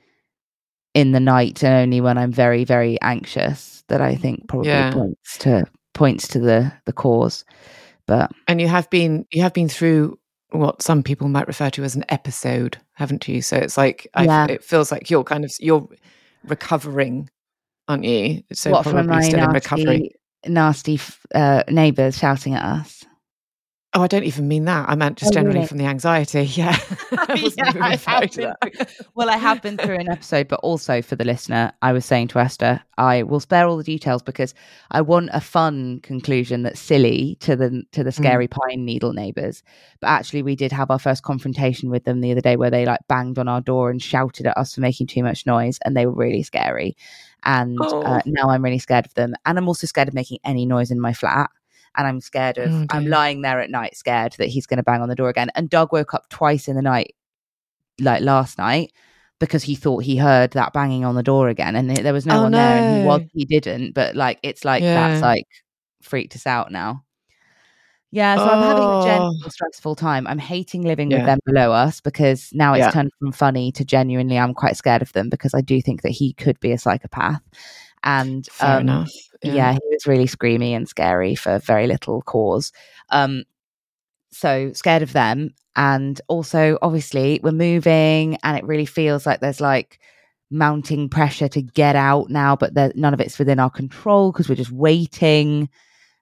[0.94, 4.90] in the night and only when I'm very, very anxious that I think probably Yeah.
[4.92, 7.44] points to points to the the cause.
[8.06, 10.18] But And you have been you have been through
[10.50, 13.42] what some people might refer to as an episode, haven't you?
[13.42, 14.46] So it's like Yeah.
[14.48, 15.86] it feels like you're kind of you're
[16.44, 17.28] recovering,
[17.88, 18.42] aren't you?
[18.52, 20.10] So what from probably still in recovery.
[20.44, 21.00] nasty, nasty
[21.34, 23.04] uh, neighbours shouting at us?
[23.96, 24.90] Oh, I don't even mean that.
[24.90, 25.68] I meant just Oh, generally really?
[25.68, 26.42] from the anxiety.
[26.56, 26.76] Yeah.
[27.16, 28.54] I Yeah, I been
[29.14, 32.28] well, I have been through an episode, but also for the listener, I was saying
[32.28, 34.52] to Esther, I will spare all the details because
[34.90, 39.62] I want a fun conclusion that's silly to the to the scary pine needle neighbours.
[40.00, 42.85] But actually, we did have our first confrontation with them the other day, where they
[42.85, 45.96] like banged on our door and shouted at us for making too much noise, and
[45.96, 46.98] they were really scary.
[47.44, 48.30] And uh, Oh.
[48.30, 51.00] now I'm really scared of them, and I'm also scared of making any noise in
[51.00, 51.48] my flat.
[51.96, 54.82] And I'm scared of, Oh, I'm lying there at night, scared that he's going to
[54.82, 55.50] bang on the door again.
[55.54, 57.14] And Doug woke up twice in the night
[58.00, 58.92] like last night
[59.38, 62.38] because he thought he heard that banging on the door again and there was no
[62.38, 64.94] Oh, one there and he was he didn't but like it's like Yeah.
[65.09, 65.44] that's like
[66.02, 67.04] freaked us out now
[68.11, 69.04] yeah so i'm having a Oh.
[69.04, 72.90] general stressful time i'm hating living with them below us because now it's Yeah.
[72.90, 76.12] turned from funny to genuinely i'm quite scared of them because i do think that
[76.12, 77.42] he could be a psychopath
[78.04, 79.12] and um, enough.
[79.42, 79.72] yeah.
[79.72, 82.72] he was really screamy and scary for very little cause
[83.11, 83.44] um
[84.30, 89.61] so scared of them and also obviously we're moving and it really feels like there's
[89.61, 89.98] like
[90.50, 94.48] mounting pressure to get out now but there, none of it's within our control because
[94.48, 95.68] we're just waiting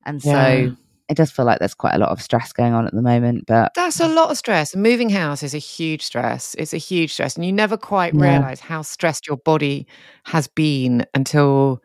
[0.06, 0.70] and so Yeah.
[1.08, 3.44] It does feel like there's quite a lot of stress going on at the moment
[3.46, 4.74] but That's a lot of stress.
[4.74, 6.54] Moving house is a huge stress.
[6.58, 7.36] It's a huge stress.
[7.36, 8.20] And you never quite Yeah.
[8.20, 9.86] realize how stressed your body
[10.24, 11.82] has been until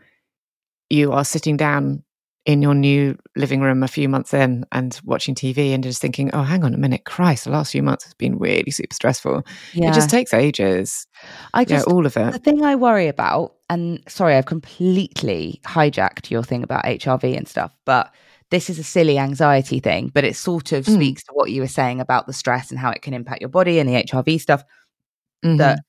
[0.90, 2.04] you are sitting down
[2.46, 6.32] in your new living room a few months in and watching TV and just thinking,
[6.34, 9.44] oh, hang on a minute, Christ, the last few months has been really super stressful.
[9.74, 11.06] yeah It just takes ages.
[11.54, 12.32] i just yeah, all of it.
[12.32, 17.48] the thing I worry about, and sorry, I've completely hijacked your thing about HRV and
[17.48, 18.12] stuff, but
[18.52, 20.96] this is a silly anxiety thing, but it sort of Mm.
[20.96, 23.50] speaks to what you were saying about the stress and how it can impact your
[23.50, 24.64] body and the HRV stuff.
[25.46, 25.58] Mhm.
[25.58, 25.80] That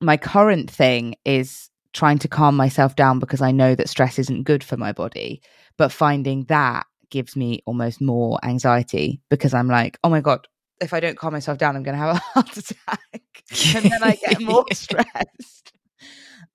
[0.00, 4.44] my current thing is trying to calm myself down because I know that stress isn't
[4.44, 5.40] good for my body,
[5.76, 10.46] but finding that gives me almost more anxiety because I'm like, oh my God,
[10.80, 13.42] if I don't calm myself down, I'm going to have a heart attack.
[13.74, 15.72] and then I get more stressed.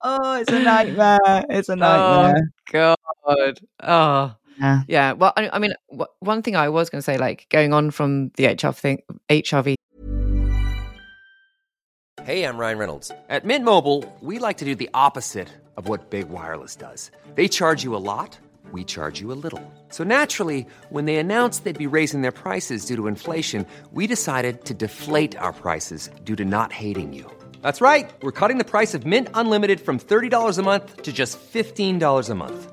[0.00, 1.44] Oh, it's a nightmare.
[1.50, 2.50] It's a Oh, nightmare.
[2.70, 3.60] God.
[3.82, 4.34] Oh.
[4.58, 4.82] Yeah.
[4.88, 5.12] Yeah.
[5.12, 7.90] Well, I, I mean, wh- one thing I was going to say, like going on
[7.90, 9.74] from the HRV thing, HRV
[12.24, 13.12] Hey, I'm Ryan Reynolds.
[13.28, 17.10] At Mint Mobile, we like to do the opposite of what Big Wireless does.
[17.34, 18.38] They charge you a lot,
[18.72, 19.60] we charge you a little.
[19.90, 24.64] So naturally, when they announced they'd be raising their prices due to inflation, we decided
[24.64, 27.30] to deflate our prices due to not hating you.
[27.60, 28.10] That's right.
[28.22, 32.34] We're cutting the price of Mint Unlimited from $30 a month to just $15 a
[32.34, 32.72] month.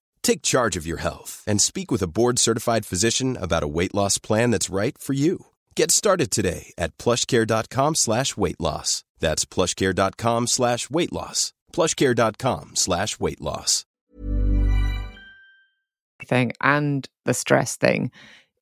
[0.23, 4.17] Take charge of your health and speak with a board-certified physician about a weight loss
[4.17, 5.47] plan that's right for you.
[5.75, 9.03] Get started today at plushcare.com slash weight loss.
[9.19, 11.53] That's plushcare.com slash weight loss.
[11.73, 13.85] plushcare.com slash weight loss.
[16.27, 18.11] thing and the stress thing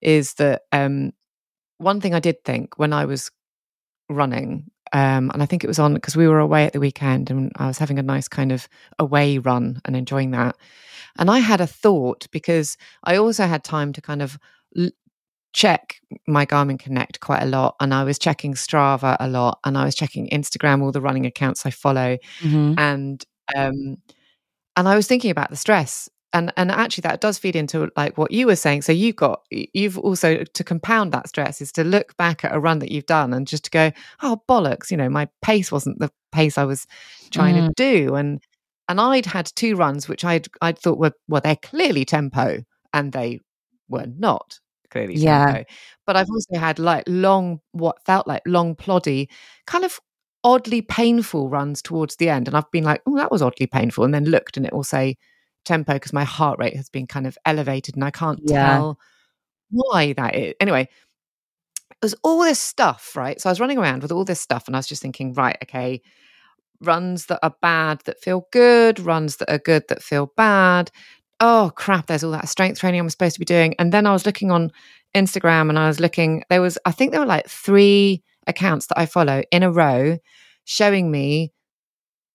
[0.02, 1.12] is that um,
[1.78, 3.32] one thing I did think when I was
[4.10, 7.30] running, um, and I think it was on because we were away at the weekend
[7.30, 10.56] and I was having a nice kind of away run and enjoying that.
[11.18, 14.38] And I had a thought because I also had time to kind of
[14.78, 14.90] l-
[15.54, 15.96] check
[16.28, 19.86] my Garmin Connect quite a lot, and I was checking Strava a lot, and I
[19.86, 22.76] was checking Instagram, all the running accounts I follow, Mhm.
[22.80, 23.26] and
[23.58, 23.98] um,
[24.78, 26.10] and I was thinking about the stress.
[26.32, 28.84] And and actually that does feed into like what you were saying.
[28.84, 32.60] So you've got you've also to compound that stress is to look back at a
[32.60, 35.98] run that you've done and just to go, oh bollocks, you know, my pace wasn't
[36.00, 36.86] the pace I was
[37.32, 37.76] trying to mm.
[37.76, 38.16] do.
[38.16, 38.44] And
[38.88, 42.60] and I'd had two runs which I'd I'd thought were well, they're clearly tempo,
[42.94, 43.40] and they
[43.88, 44.60] were not
[44.92, 45.46] clearly Yeah.
[45.46, 45.64] tempo.
[46.06, 49.30] But I've also had like long, what felt like long, ploddy,
[49.66, 50.00] kind of
[50.44, 52.48] oddly painful runs towards the end.
[52.48, 54.04] And I've been like, oh, that was oddly painful.
[54.04, 55.18] And then looked and it will say
[55.66, 58.78] tempo because my heart rate has been kind of elevated and I can't Yeah.
[58.78, 59.00] tell
[59.70, 60.54] why that is.
[60.60, 60.90] Anyway,
[62.02, 63.40] there's all this stuff, right?
[63.40, 65.58] So I was running around with all this stuff and I was just thinking, right,
[65.64, 66.02] okay,
[66.82, 70.92] runs that are bad that feel good, runs that are good that feel bad.
[71.42, 73.74] oh crap, there's all that strength training I'm supposed to be doing.
[73.80, 74.72] And then I was looking on
[75.16, 79.00] Instagram and I was looking, there was, I think there were like three accounts that
[79.00, 80.18] I follow in a row
[80.66, 81.54] showing me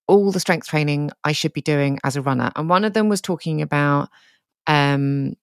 [0.06, 2.50] all the strength training I should be doing as a runner.
[2.56, 4.08] And one of them was talking about,
[4.66, 5.34] um,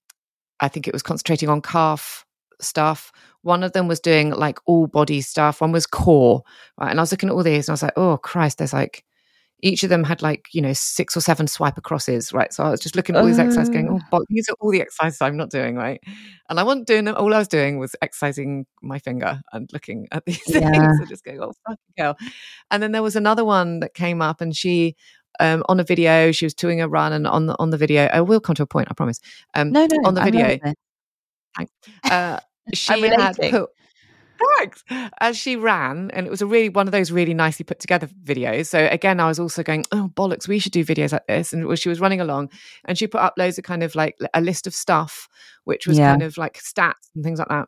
[0.59, 2.25] I think it was concentrating on calf
[2.59, 3.11] stuff.
[3.41, 5.61] One of them was doing like all body stuff.
[5.61, 6.43] One was core.
[6.77, 6.91] Right.
[6.91, 9.03] And I was looking at all these and I was like, oh Christ, there's like
[9.61, 12.53] each of them had like you know six or seven swipe acrosses right?
[12.53, 13.99] So i was just looking at all these exercises going oh.
[14.09, 16.01] But these are all the exercises i'm not doing right?
[16.49, 17.15] And i wasn't doing them.
[17.15, 20.71] All i was doing was exercising my finger and looking at these yeah.
[20.71, 22.17] things and just going oh fucking hell.
[22.69, 24.95] And then there was another one that came up and she
[25.39, 28.09] um, on a video she was doing a run and on the on the video
[28.11, 29.19] i will come to a point i promise
[29.53, 30.59] um no no on the video
[32.03, 32.39] uh,
[32.73, 33.69] she had put
[35.19, 38.07] As she ran, and it was a really one of those really nicely put together
[38.23, 38.67] videos.
[38.67, 41.53] So again, I was also going, oh bollocks, we should do videos like this.
[41.53, 42.49] And she was running along,
[42.85, 45.27] and she put up loads of kind of like a list of stuff,
[45.63, 46.11] which was yeah.
[46.11, 47.67] kind of like stats and things like that.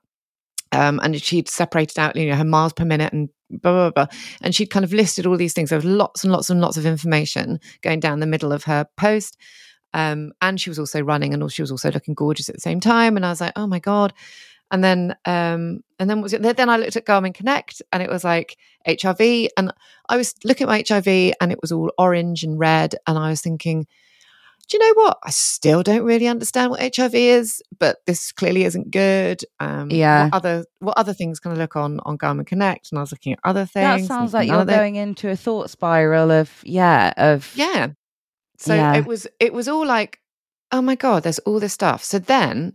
[0.72, 4.18] Um, and she'd separated out, you know, her miles per minute and blah blah blah.
[4.42, 5.70] And she'd kind of listed all these things.
[5.70, 8.88] There was lots and lots and lots of information going down the middle of her
[8.98, 9.38] post.
[9.96, 12.80] Um, and she was also running, and she was also looking gorgeous at the same
[12.80, 13.16] time.
[13.16, 14.14] And I was like, oh my god
[14.74, 18.10] and then um and then was it, then I looked at Garmin Connect and it
[18.10, 19.72] was like HRV and
[20.10, 23.30] I was looking at my HRV and it was all orange and red and I
[23.30, 23.88] was thinking
[24.70, 25.18] do you know what?
[25.24, 29.42] I still don't really understand what HRV is but this clearly isn't good.
[29.60, 30.26] Um yeah.
[30.26, 32.92] what other what other things can I look on on Garmin Connect?
[32.92, 35.70] And I was looking at other things that sounds like you're going into a thought
[35.70, 37.90] spiral of yeah of yeah.
[38.58, 38.96] So yeah.
[38.96, 40.20] it was it was all like
[40.72, 42.04] oh my god there's all this stuff.
[42.04, 42.74] So then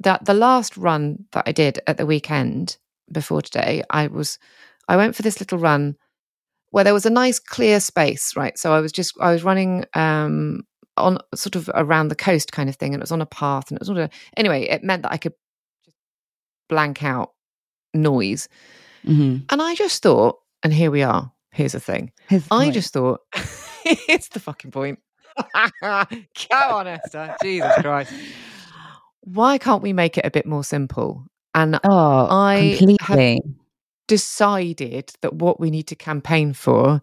[0.00, 2.78] that the last run that I did at the weekend
[3.12, 4.38] before today, I was
[4.88, 5.96] I went for this little run
[6.70, 8.58] where there was a nice clear space, right?
[8.58, 10.62] So I was just I was running um
[10.96, 13.70] on sort of around the coast kind of thing, and it was on a path,
[13.70, 14.62] and it was sort of anyway.
[14.62, 15.34] It meant that I could
[15.84, 15.96] just
[16.68, 17.32] blank out
[17.92, 18.48] noise,
[19.06, 19.44] mm-hmm.
[19.48, 21.30] and I just thought, and here we are.
[21.52, 22.12] Here's the thing.
[22.28, 23.20] Here's the I just thought,
[23.84, 25.00] it's the fucking point.
[25.82, 26.06] Come
[26.52, 27.34] on, Esther.
[27.42, 28.12] Jesus Christ
[29.22, 31.26] why can't we make it a bit more simple?
[31.54, 33.34] And oh, I completely.
[33.34, 33.54] have
[34.06, 37.02] decided that what we need to campaign for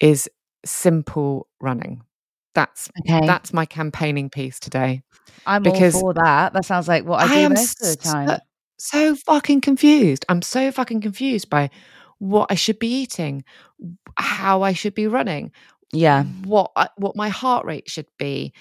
[0.00, 0.28] is
[0.64, 2.02] simple running.
[2.54, 3.26] That's okay.
[3.26, 5.02] that's my campaigning piece today.
[5.46, 6.52] I'm because all for that.
[6.52, 8.28] That sounds like what I, I do most of the time.
[8.28, 8.38] So,
[8.78, 10.24] so fucking confused.
[10.28, 11.70] I'm so fucking confused by
[12.18, 13.44] what I should be eating,
[14.16, 15.50] how I should be running,
[15.92, 18.52] yeah, what what my heart rate should be,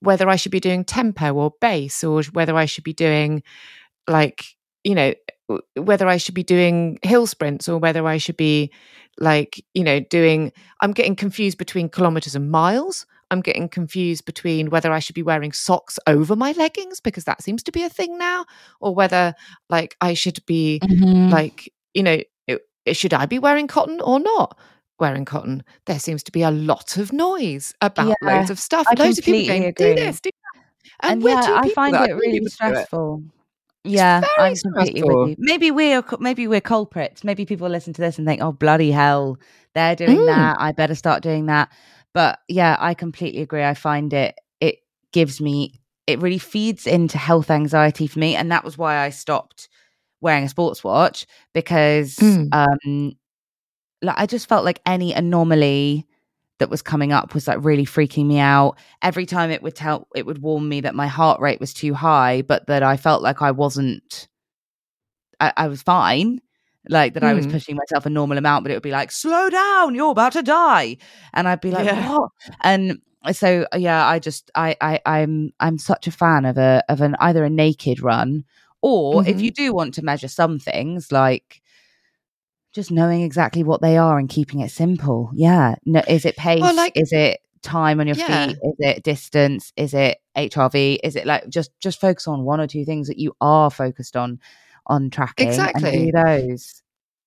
[0.00, 3.42] whether I should be doing tempo or base or whether I should be doing
[4.08, 4.44] like,
[4.84, 5.14] you know,
[5.76, 8.72] whether I should be doing hill sprints or whether I should be
[9.18, 13.06] like, you know, doing, I'm getting confused between kilometers and miles.
[13.30, 17.42] I'm getting confused between whether I should be wearing socks over my leggings because that
[17.42, 18.44] seems to be a thing now,
[18.80, 19.34] or whether
[19.70, 21.30] like I should be mm-hmm.
[21.30, 22.18] like, you know,
[22.92, 24.58] should I be wearing cotton or not?
[24.98, 28.86] Wearing cotton, there seems to be a lot of noise about yeah, loads of stuff.
[28.88, 29.94] I loads of people going, agree.
[29.94, 30.62] do this, do that.
[31.00, 33.22] And, and yeah, I find it really stressful.
[33.24, 33.32] It.
[33.84, 35.20] Yeah, I'm completely stressful.
[35.22, 35.36] with you.
[35.38, 37.24] Maybe we're maybe we're culprits.
[37.24, 39.38] Maybe people listen to this and think, "Oh bloody hell,
[39.74, 40.26] they're doing mm.
[40.26, 40.56] that.
[40.60, 41.72] I better start doing that."
[42.14, 43.64] But yeah, I completely agree.
[43.64, 44.76] I find it it
[45.12, 49.10] gives me it really feeds into health anxiety for me, and that was why I
[49.10, 49.68] stopped
[50.20, 52.48] wearing a sports watch because mm.
[52.52, 53.16] um
[54.02, 56.06] like I just felt like any anomaly
[56.58, 58.78] that was coming up was like really freaking me out.
[59.00, 61.94] Every time it would tell it would warn me that my heart rate was too
[61.94, 64.28] high, but that I felt like I wasn't
[65.40, 66.40] I, I was fine.
[66.88, 67.28] Like that mm.
[67.28, 67.52] I was hmm.
[67.52, 70.42] pushing myself a normal amount, but it would be like, slow down, you're about to
[70.42, 70.96] die.
[71.32, 72.10] And I'd be like, yeah.
[72.10, 72.30] what?
[72.62, 73.00] And
[73.32, 77.14] so yeah, I just I, I I'm I'm such a fan of a of an
[77.20, 78.44] either a naked run
[78.80, 79.30] or mm-hmm.
[79.30, 81.61] if you do want to measure some things like
[82.72, 85.30] just knowing exactly what they are and keeping it simple.
[85.34, 85.76] Yeah.
[85.84, 86.60] No, is it pace?
[86.60, 88.48] Well, like, is it time on your yeah.
[88.48, 88.58] feet?
[88.62, 89.72] Is it distance?
[89.76, 90.98] Is it HRV?
[91.02, 94.16] Is it like just just focus on one or two things that you are focused
[94.16, 94.40] on
[94.86, 95.48] on tracking?
[95.48, 96.10] Exactly.
[96.10, 96.82] those.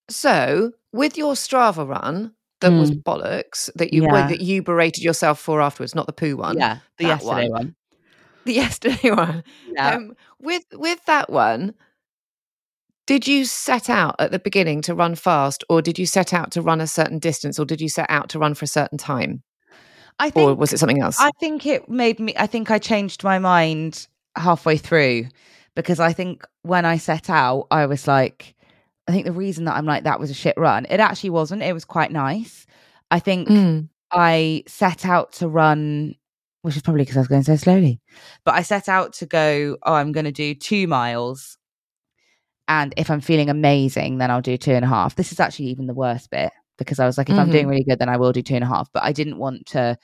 [0.10, 2.80] So with your Strava run, that mm.
[2.80, 4.28] was bollocks that you yeah.
[4.28, 6.58] that you berated yourself for afterwards, not the poo one.
[6.58, 7.52] Yeah, the yesterday one.
[7.52, 7.76] one.
[8.46, 9.44] The yesterday one.
[9.72, 9.96] Yeah.
[9.96, 11.74] Um, with with that one,
[13.06, 16.52] did you set out at the beginning to run fast, or did you set out
[16.52, 18.98] to run a certain distance, or did you set out to run for a certain
[18.98, 19.44] time?
[20.18, 21.18] I think, or was it something else?
[21.20, 22.34] I think it made me.
[22.38, 25.28] I think I changed my mind halfway through
[25.76, 28.56] because I think when I set out, I was like,
[29.08, 30.86] I think the reason that I'm like that was a shit run.
[30.90, 31.64] It actually wasn't.
[31.64, 32.66] It was quite nice.
[33.12, 33.90] I think mm.
[34.12, 36.16] I set out to run
[36.66, 38.02] which is probably because I was going so slowly.
[38.44, 41.60] But I set out to go, oh, I'm going to do two miles.
[42.68, 45.16] And if I'm feeling amazing, then I'll do two and a half.
[45.16, 47.70] This is actually even the worst bit because I was like, if I'm doing Mhm.
[47.70, 48.90] really good, then I will do two and a half.
[48.94, 49.98] But I didn't want to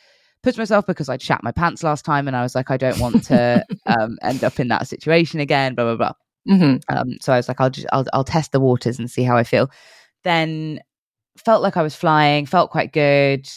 [0.43, 2.27] push myself because I'd shat my pants last time.
[2.27, 5.75] And I was like, I don't want to um, end up in that situation again,
[5.75, 6.13] blah, blah, blah.
[6.55, 9.23] hmm Um, so I was like, I'll just, I'll, I'll test the waters and see
[9.23, 9.69] how I feel.
[10.23, 10.79] Then
[11.37, 13.47] felt like I was flying, felt quite good.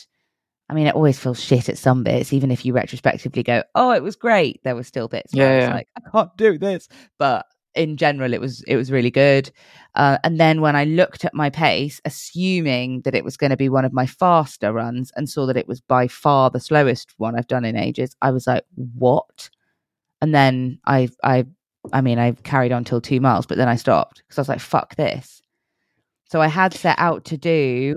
[0.71, 3.91] I mean, it always feels shit at some bits, even if you retrospectively go, "Oh,
[3.93, 5.75] it was great." There were still bits I Yeah, was yeah.
[5.75, 6.89] like, "I can't do this,"
[7.19, 9.51] but in general, it was it was really good.
[9.95, 13.57] Uh, and then when I looked at my pace, assuming that it was going to
[13.57, 17.13] be one of my faster runs, and saw that it was by far the slowest
[17.19, 19.51] one I've done in ages, I was like, "What?"
[20.23, 21.47] And then I I
[21.93, 24.49] I mean, I carried on till two miles, but then I stopped because I was
[24.49, 25.43] like, "Fuck this."
[26.31, 27.97] So I had set out to do,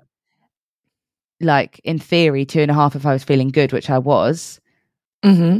[1.40, 4.60] like in theory, two and a half if I was feeling good, which I was.
[5.24, 5.60] hmm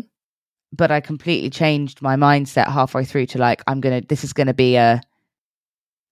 [0.78, 4.02] But I completely changed my mindset halfway through to like, I'm gonna.
[4.02, 5.02] This is gonna be a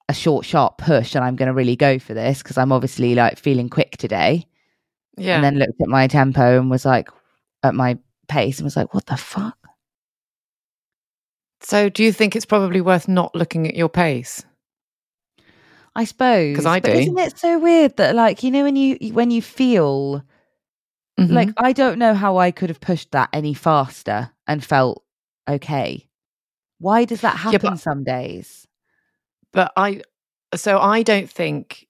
[0.10, 3.38] a short, sharp push, and I'm gonna really go for this because I'm obviously like
[3.38, 4.46] feeling quick today.
[5.18, 5.36] Yeah.
[5.36, 7.10] And then looked at my tempo and was like,
[7.64, 7.98] at my
[8.28, 9.58] pace, and was like, what the fuck?
[11.62, 14.44] so, do you think it's probably worth not looking at your pace?
[15.96, 16.92] I suppose because I do.
[16.92, 20.24] Isn't it so weird that like you know when you when you feel
[21.20, 21.32] Mhm.
[21.32, 25.04] like I don't know how I could have pushed that any faster and felt
[25.48, 26.08] okay.
[26.80, 28.68] Why does that Yeah, happen but- some days?
[29.54, 30.02] but I,
[30.56, 31.88] so I don't think.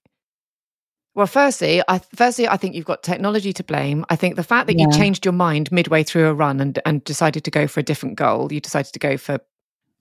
[1.15, 4.05] Well, firstly, I firstly I think you've got technology to blame.
[4.09, 7.03] I think the fact that you changed your mind midway through a run and and
[7.05, 9.39] decided to go for a different goal, you decided to go for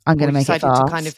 [0.06, 0.82] I'm going to make it fast.
[0.86, 1.16] to kind of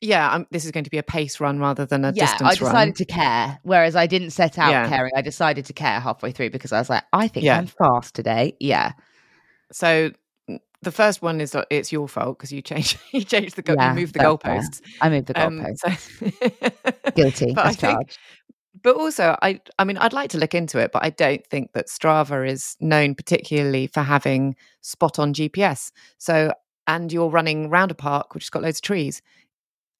[0.00, 2.42] yeah, um, this is going to be a pace run rather than a yeah, distance
[2.50, 2.92] I decided run.
[2.94, 4.88] to care, whereas I didn't set out Yeah.
[4.88, 5.12] caring.
[5.16, 7.58] I decided to care halfway through because I was like, I think Yeah.
[7.58, 8.54] I'm fast today.
[8.60, 8.92] Yeah,
[9.72, 10.10] So
[10.82, 13.72] the first one is that it's your fault because you changed you changed the go-
[13.82, 14.80] you moved the goalposts.
[15.00, 15.78] I moved the Um, goalpost.
[17.00, 18.18] so Guilty But I as think, charged.
[18.82, 21.72] but also, I I mean, I'd like to look into it, but I don't think
[21.72, 25.90] that Strava is known particularly for having spot on GPS.
[26.18, 26.52] So,
[26.86, 29.22] and you're running round a park which has got loads of trees.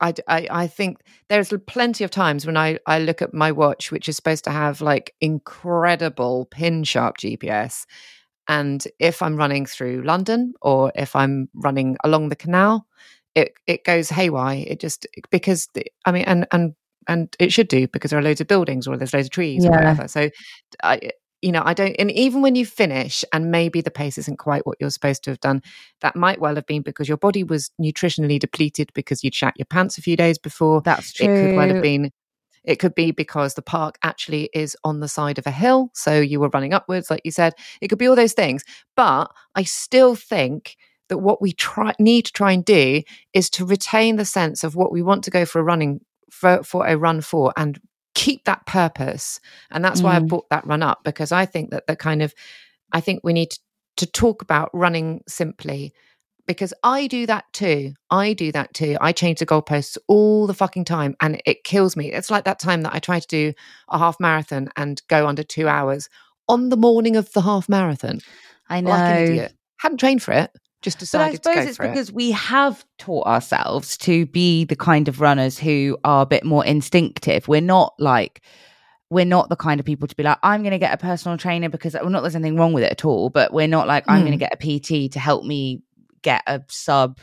[0.00, 3.90] I, I, I think there's plenty of times when I, I look at my watch,
[3.90, 7.86] which is supposed to have like incredible pin sharp GPS.
[8.48, 12.86] And if I'm running through London or if I'm running along the canal,
[13.34, 14.64] it, it goes haywire.
[14.66, 16.74] It just, because, the, I mean, and, and,
[17.08, 19.64] and it should do because there are loads of buildings or there's loads of trees
[19.64, 19.78] or Yeah.
[19.78, 20.08] whatever.
[20.08, 20.30] So,
[20.82, 21.10] I,
[21.46, 24.66] you know, I don't, and even when you finish and maybe the pace isn't quite
[24.66, 25.62] what you're supposed to have done,
[26.00, 29.66] that might well have been because your body was nutritionally depleted because you'd shat your
[29.66, 30.80] pants a few days before.
[30.80, 31.32] That's true.
[31.32, 32.10] It could well have been.
[32.64, 36.18] It could be because the park actually is on the side of a hill, so
[36.18, 37.54] you were running upwards, like you said.
[37.80, 38.64] It could be all those things,
[38.96, 40.76] but I still think
[41.10, 44.74] that what we try need to try and do is to retain the sense of
[44.74, 47.80] what we want to go for a running for, for a run for, and
[48.16, 49.38] keep that purpose.
[49.70, 50.28] And that's why I Mm.
[50.28, 52.34] brought that run up because I think that the kind of
[52.92, 53.52] I think we need
[53.96, 55.92] to talk about running simply
[56.46, 57.94] because I do that too.
[58.10, 58.96] I do that too.
[59.00, 62.12] I change the goalposts all the fucking time and it kills me.
[62.12, 63.52] It's like that time that I tried to do
[63.88, 66.08] a half marathon and go under two hours
[66.48, 68.20] on the morning of the half marathon.
[68.68, 68.90] I know.
[68.90, 69.52] Like an idiot.
[69.78, 70.50] Hadn't trained for it,
[70.86, 71.88] just But I decided suppose it's for it.
[71.90, 76.44] because we have taught ourselves to be the kind of runners who are a bit
[76.44, 77.48] more instinctive.
[77.48, 78.42] We're not like
[79.10, 81.38] we're not the kind of people to be like, I'm going to get a personal
[81.38, 84.04] trainer because well, not there's anything wrong with it at all, but we're not like
[84.08, 84.48] I'm going to Mm.
[84.50, 84.78] get a
[85.08, 85.82] PT to help me
[86.22, 87.20] get a sub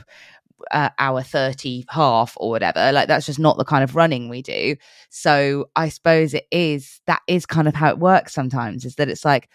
[0.72, 4.42] uh, hour 30 half or whatever like that's just not the kind of running we
[4.42, 4.78] do
[5.10, 9.10] so i suppose it is that is kind of how it works sometimes is that
[9.10, 9.50] it's like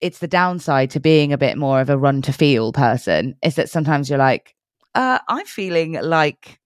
[0.00, 3.54] it's the downside to being a bit more of a run to feel person is
[3.56, 4.54] that sometimes you're like,
[4.94, 6.58] uh, I'm feeling like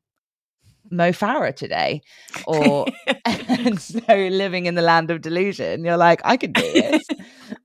[0.90, 2.02] Mo Farah today,
[2.46, 2.86] or
[3.24, 7.02] and so living in the land of delusion, you're like, I could do this.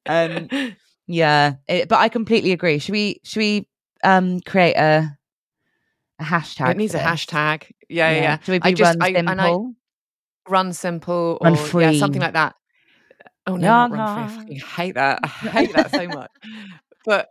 [0.06, 0.76] and
[1.08, 2.80] yeah, it, but I completely agree.
[2.80, 3.68] Should we should we
[4.04, 5.18] um create a
[6.20, 6.72] a hashtag?
[6.72, 7.72] it needs a hashtag.
[7.90, 8.22] Yeah, yeah.
[8.22, 8.40] yeah.
[8.40, 9.74] Should we I be just run I, and I simple?
[10.48, 12.56] run simple or Run yeah, something like that.
[13.48, 13.88] Oh no, Yeah.
[13.90, 15.20] I fucking hate that.
[15.24, 16.32] I hate that so much.
[17.06, 17.30] But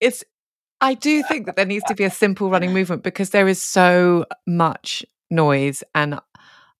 [0.00, 0.24] it's
[0.80, 3.60] I do think that there needs to be a simple running movement because there is
[3.60, 6.18] so much noise and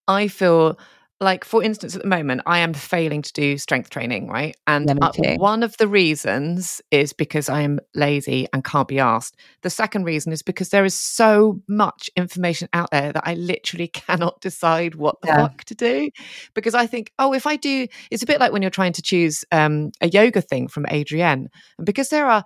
[0.09, 0.78] I feel
[1.21, 4.57] like for instance at the moment i am failing to do strength training right?
[4.66, 9.37] And Yeah, one of the reasons is because i am lazy and can't be asked.
[9.62, 13.89] The second reason is because there is so much information out there that i literally
[14.03, 15.37] cannot decide what the Yeah.
[15.37, 16.11] fuck to do.
[16.55, 19.03] Because i think oh if i do it's a bit like when you're trying to
[19.03, 21.47] choose um, a yoga thing from Adriene.
[21.79, 22.45] And because there are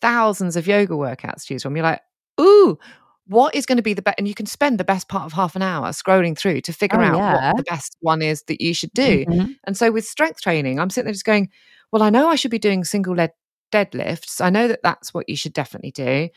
[0.00, 2.00] thousands of yoga workouts to choose from you're like
[2.40, 2.78] ooh
[3.28, 5.32] what is going to be the best and you can spend the best part of
[5.32, 7.46] half an hour scrolling through to figure Oh, out yeah.
[7.52, 9.24] what the best one is that you should do.
[9.26, 9.56] Mhm.
[9.64, 11.48] and so with strength training i'm sitting there just going
[11.92, 13.30] well i know i should be doing single leg
[13.72, 14.40] deadlifts.
[14.40, 16.28] I know that that's what you should definitely do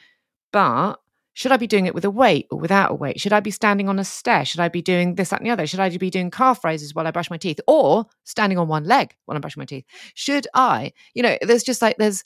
[0.52, 0.96] but
[1.34, 3.20] should i be doing it with a weight or without a weight?
[3.22, 4.44] Should i be standing on a stair?
[4.44, 5.68] Should i be doing this that and the other?
[5.68, 8.84] Should i be doing calf raises while i brush my teeth or standing on one
[8.84, 9.86] leg while i'm brushing my teeth?
[10.16, 10.92] Should i?
[11.14, 12.24] You know there's just like there's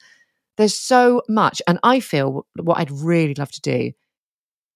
[0.58, 3.92] there's so much and i feel what i'd really love to do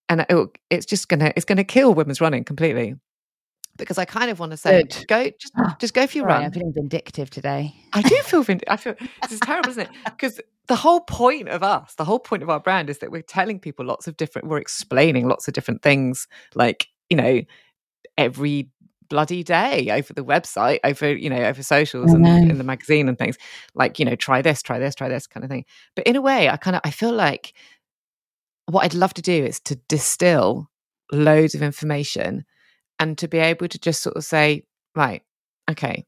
[0.10, 2.96] and it, it's just gonna it's gonna kill women's running completely
[3.78, 5.06] because i kind of want to say Good.
[5.08, 7.76] go just just go for your Sorry, run I'm feeling vindictive today.
[7.94, 8.74] I do feel vindictive.
[8.74, 9.90] I feel this is terrible, isn't it?
[10.06, 13.22] Because the whole point of us, the whole point of our brand is that we're
[13.22, 17.42] telling people lots of different, we're explaining lots of different things, like you know,
[18.18, 18.70] every
[19.10, 23.18] bloody day over the website, over you know, over socials and in the magazine and
[23.18, 23.38] things.
[23.76, 25.66] Like you know, try this, try this, try this kind of thing.
[25.96, 27.54] But in a way, I kind of I feel like
[28.68, 30.70] what I'd love to do is to distill
[31.12, 32.46] loads of information
[33.00, 34.64] and to be able to just sort of say,
[34.96, 35.24] right,
[35.70, 36.06] okay,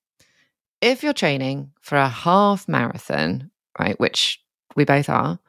[0.81, 4.41] if you're training for a half marathon, right, which
[4.75, 5.39] we both are,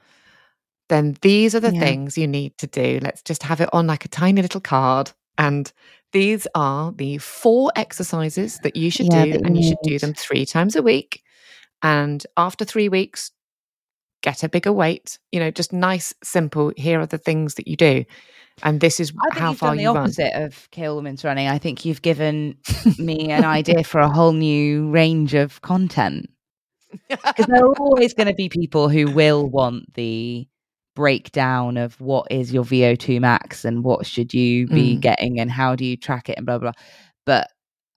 [0.88, 1.80] then these are the Yeah.
[1.80, 2.98] things you need to do.
[3.02, 5.12] Let's just have it on like a tiny little card.
[5.38, 5.72] And
[6.12, 9.98] these are the four exercises that you should Yeah, do, you and you should do
[9.98, 11.22] them three times a week.
[11.82, 13.30] And after three weeks,
[14.22, 15.18] get a bigger weight.
[15.32, 16.72] You know, just nice, simple.
[16.76, 18.04] Here are the things that you do,
[18.62, 19.96] and this is I think how you've far done the you run.
[20.04, 21.48] opposite of kill women's running.
[21.48, 22.56] I think you've given
[22.98, 26.30] me an idea for a whole new range of content.
[27.08, 30.48] Because there are always going to be people who will want the
[30.96, 35.00] breakdown of what is your VO2 max and what should you be Mm.
[35.00, 36.72] getting and how do you track it and blah blah.
[37.26, 37.48] But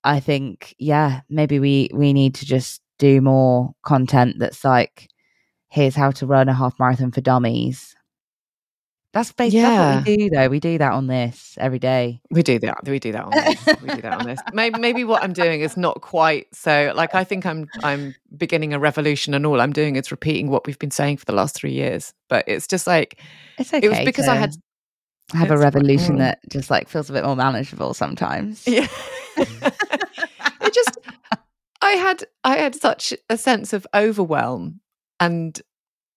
[0.04, 5.10] I think yeah, maybe we we need to just do more content that's like
[5.74, 7.96] here's how to run a half marathon for dummies.
[9.12, 10.48] That's basically that's what we do though.
[10.48, 12.22] We do that on this every day.
[12.32, 12.88] We do that.
[12.88, 13.82] We do that on this.
[13.82, 14.40] we do that on this.
[14.54, 16.94] Maybe, maybe what I'm doing is not quite so.
[16.96, 20.66] Like I think I'm I'm beginning a revolution, and all I'm doing is repeating what
[20.66, 22.14] we've been saying for the last three years.
[22.28, 23.20] But it's just like
[23.60, 23.86] It's okay.
[23.86, 24.56] it was because I had
[25.34, 26.20] have a revolution mm.
[26.20, 28.64] that just like feels a bit more manageable sometimes.
[28.68, 28.88] yeah.
[29.38, 30.98] it just
[31.82, 34.80] I had I had such a sense of overwhelm,
[35.20, 35.60] and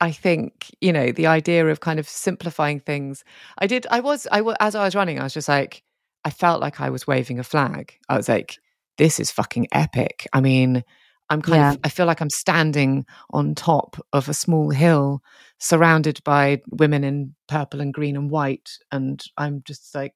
[0.01, 3.25] I think you know the idea of kind of simplifying things.
[3.59, 3.87] I did.
[3.91, 4.27] I was.
[4.31, 5.19] I was as I was running.
[5.19, 5.83] I was just like
[6.25, 7.95] I felt like I was waving a flag.
[8.09, 8.59] I was like,
[8.99, 10.27] this is fucking epic.
[10.33, 10.85] I mean.
[11.29, 11.73] I'm kind Yeah.
[11.73, 15.23] of, I feel like I'm standing on top of a small hill
[15.59, 18.71] surrounded by women in purple and green and white.
[18.93, 20.15] And I'm just like,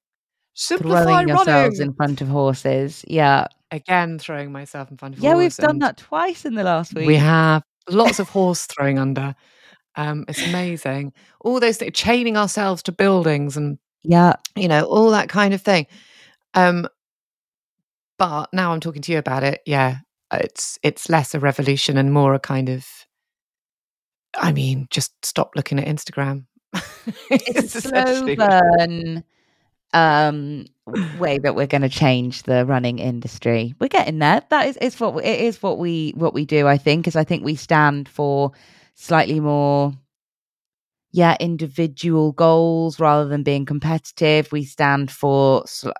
[0.54, 1.90] simplify Throwing yourselves running.
[1.90, 3.04] in front of horses.
[3.08, 3.48] Yeah.
[3.72, 5.32] Again, throwing myself in front of horses.
[5.32, 7.08] Yeah, we've done that twice in the last week.
[7.08, 9.34] We have lots of horse throwing under.
[9.96, 11.12] Um, it's amazing.
[11.40, 14.34] All those things, chaining ourselves to buildings and Yeah.
[14.56, 15.86] you know all that kind of thing.
[16.54, 16.86] Um,
[18.18, 19.60] but now I'm talking to you about it.
[19.66, 19.98] Yeah,
[20.32, 22.86] it's it's less a revolution and more a kind of.
[24.36, 26.46] I mean, just stop looking at Instagram.
[27.30, 28.62] It's a slow essentially what it is.
[28.86, 29.24] burn
[29.92, 30.64] um
[31.18, 33.74] way that we're going to change the running industry.
[33.80, 34.42] We're getting there.
[34.50, 37.24] That is it's what it is what we what we do I think is I
[37.24, 38.52] think we stand for
[38.94, 39.92] slightly more
[41.12, 44.52] yeah, individual goals rather than being competitive.
[44.52, 45.90] We stand for sl-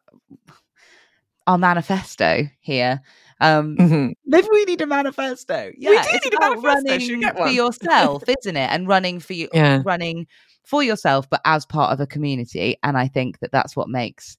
[1.46, 3.00] our manifesto here.
[3.40, 4.12] Um Mhm.
[4.26, 5.72] Maybe we need a manifesto.
[5.76, 6.68] Yeah, we do need a manifesto.
[6.68, 8.70] Running for yourself, isn't it?
[8.70, 9.82] And running for you, Yeah.
[9.84, 10.26] running
[10.64, 12.76] for yourself, but as part of a community.
[12.82, 14.36] And I think that that's what makes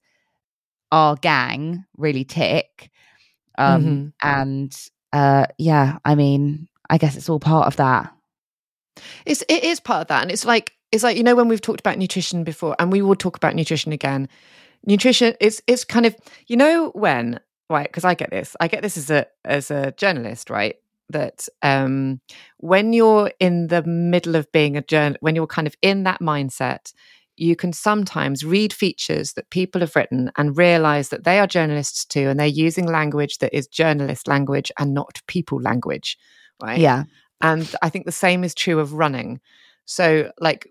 [0.90, 2.90] our gang really tick.
[3.58, 4.12] Um, Mhm.
[4.22, 8.12] And uh, yeah, I mean, I guess it's all part of that.
[9.24, 11.60] It's it is part of that, and it's like it's like you know when we've
[11.60, 14.28] talked about nutrition before, and we will talk about nutrition again.
[14.84, 16.16] Nutrition it's it's kind of
[16.46, 19.92] you know when right because I get this I get this as a as a
[19.92, 20.76] journalist right
[21.12, 22.20] that um
[22.58, 26.20] when you're in the middle of being a journal when you're kind of in that
[26.20, 26.92] mindset
[27.36, 32.04] you can sometimes read features that people have written and realize that they are journalists
[32.04, 36.18] too and they're using language that is journalist language and not people language
[36.62, 37.04] right Yeah.
[37.40, 39.40] and I think the same is true of running.
[39.84, 40.68] So, like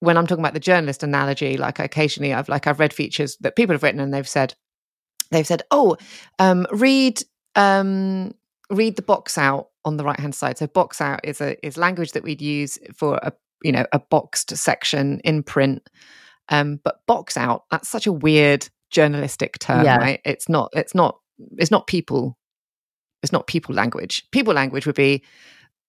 [0.00, 3.56] when I'm talking about the journalist analogy, like occasionally I've like I've read features that
[3.56, 4.54] people have written and they've said,
[5.32, 5.96] they've said, "Oh,
[6.38, 7.20] um, read
[7.56, 8.32] um,
[8.70, 11.76] read the box out on the right hand side." So box out is a is
[11.76, 15.88] language that we'd use for a you know a boxed section in print.
[16.50, 19.98] Um, but box out that's such a weird journalistic term, Yeah.
[19.98, 20.20] right?
[20.24, 20.70] It's not.
[20.74, 21.18] It's not.
[21.58, 22.38] It's not people.
[23.22, 24.24] It's not people language.
[24.30, 25.22] People language would be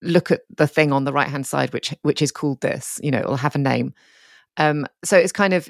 [0.02, 3.00] look at the thing on the right hand side, which which is called this.
[3.04, 3.94] You know, it'll have a name.
[4.58, 5.70] Um, so it's kind of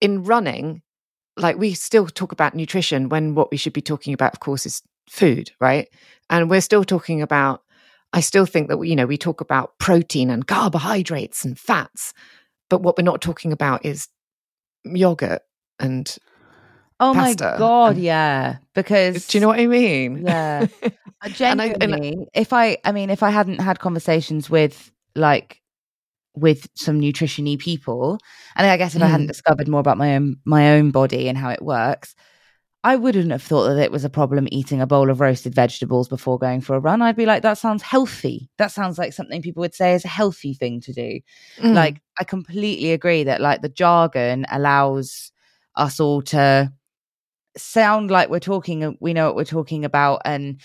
[0.00, 0.82] in running
[1.36, 4.66] like we still talk about nutrition when what we should be talking about of course
[4.66, 5.88] is food right
[6.30, 7.62] and we're still talking about
[8.12, 12.12] i still think that you know we talk about protein and carbohydrates and fats
[12.70, 14.08] but what we're not talking about is
[14.84, 15.42] yogurt
[15.78, 16.16] and
[17.00, 18.56] Oh my god, and- yeah.
[18.74, 20.66] Because do you know what i mean Yeah.
[21.20, 24.92] Uh, And I- and genuinely, if I, I mean, if I hadn't had conversations with
[25.16, 25.60] like
[26.36, 28.18] with some nutrition-y people,
[28.54, 29.30] and I guess if I hadn't Mm.
[29.34, 32.14] discovered more about my own my own body and how it works,
[32.84, 36.08] I wouldn't have thought that it was a problem eating a bowl of roasted vegetables
[36.08, 37.02] before going for a run.
[37.02, 38.48] I'd be like, that sounds healthy.
[38.58, 41.20] That sounds like something people would say is a healthy thing to do.
[41.58, 41.74] Mm.
[41.74, 45.32] Like, I completely agree that like the jargon allows
[45.74, 46.72] us all to
[47.56, 50.60] sound like we're talking we know what we're talking about and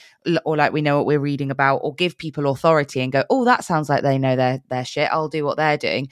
[0.45, 3.43] or like we know what we're reading about or give people authority and go oh
[3.45, 6.07] that sounds like they know their their shit i'll do what they're doing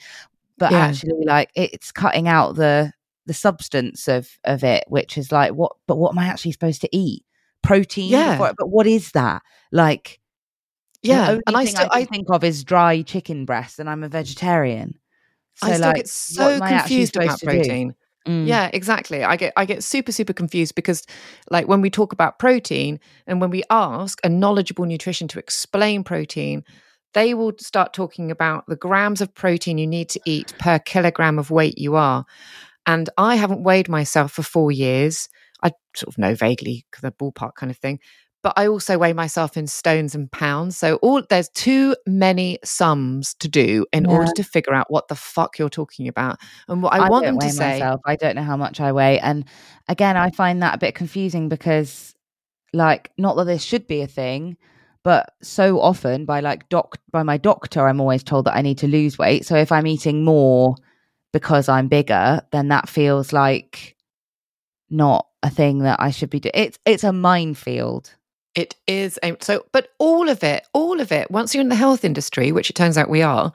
[0.58, 0.78] but Yeah.
[0.78, 2.92] actually like it's cutting out the
[3.26, 6.80] the substance of of it which is like what but what am i actually supposed
[6.80, 7.24] to eat
[7.62, 8.32] protein Yeah.
[8.32, 10.18] before- but what is that like
[11.02, 14.08] yeah and i still I, i think of is dry chicken breast and i'm a
[14.08, 14.94] vegetarian
[15.54, 17.56] so i still like get so am I actually confused about supposed to do?
[17.58, 17.94] protein
[18.24, 18.46] Mm.
[18.46, 19.24] Yeah, exactly.
[19.24, 21.04] I get I get super super confused because
[21.50, 26.04] like when we talk about protein and when we ask a knowledgeable nutrition to explain
[26.04, 26.62] protein,
[27.14, 31.36] they will start talking about the grams of protein you need to eat per kilogram
[31.36, 32.24] of weight you are.
[32.86, 35.28] And I haven't weighed myself for 4 years.
[35.62, 38.00] I sort of know vaguely the ballpark kind of thing.
[38.42, 40.76] But I also weigh myself in stones and pounds.
[40.76, 45.14] So all there's too many sums to do in order to figure out what the
[45.14, 46.40] fuck you're talking about.
[46.66, 48.00] And what I, want them to say myself.
[48.04, 49.44] I don't know how much I weigh, and
[49.88, 52.16] again, I find that a bit confusing because,
[52.72, 54.56] like, not that this should be a thing,
[55.04, 58.78] but so often by like doc by my doctor, I'm always told that I need
[58.78, 59.46] to lose weight.
[59.46, 60.74] So if I'm eating more
[61.32, 63.96] because I'm bigger, then that feels like
[64.90, 66.52] not a thing that I should be doing.
[66.54, 68.14] It's it's a minefield.
[68.54, 71.30] It is a, so, but all of it, all of it.
[71.30, 73.50] Once you're in the health industry, which it turns out we are,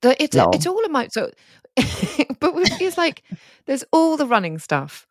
[0.00, 0.50] the, it's Lol.
[0.54, 1.30] it's all about so.
[1.76, 3.22] but it's like
[3.66, 5.06] there's all the running stuff,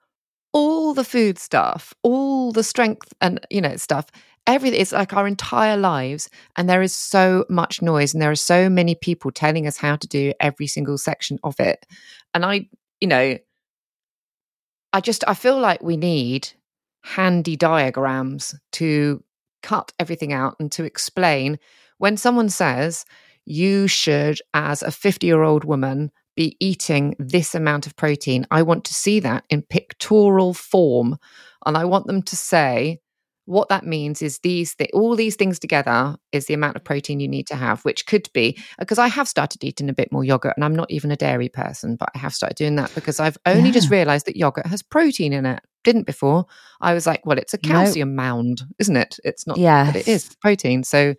[0.52, 4.08] all the food stuff, all the strength and you know stuff.
[4.46, 8.36] Everything it's like our entire lives, and there is so much noise, and there are
[8.36, 11.86] so many people telling us how to do every single section of it.
[12.34, 12.68] And I,
[13.00, 13.38] you know,
[14.92, 16.50] I just I feel like we need
[17.04, 19.24] handy diagrams to
[19.62, 21.58] cut everything out and to explain
[21.98, 23.06] when someone says
[23.46, 28.62] you should as a 50 year old woman be eating this amount of protein i
[28.62, 31.18] want to see that in pictorial form
[31.66, 33.00] and i want them to say
[33.46, 37.20] what that means is these th- all these things together is the amount of protein
[37.20, 40.24] you need to have which could be because i have started eating a bit more
[40.24, 43.20] yogurt and i'm not even a dairy person but i have started doing that because
[43.20, 45.60] i've only just realized that yogurt has protein in it.
[45.84, 46.46] Didn't before.
[46.80, 47.70] I was like well it's a No.
[47.70, 49.18] calcium mound isn't it?
[49.26, 50.86] It's not but it is protein.
[50.86, 51.14] So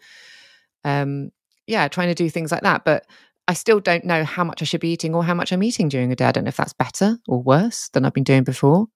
[0.84, 1.30] um
[1.66, 3.04] yeah trying to do things like that but
[3.48, 5.88] i still don't know how much i should be eating or how much i'm eating
[5.90, 6.24] during a day.
[6.24, 8.86] I don't know if that's better or worse than i've been doing before.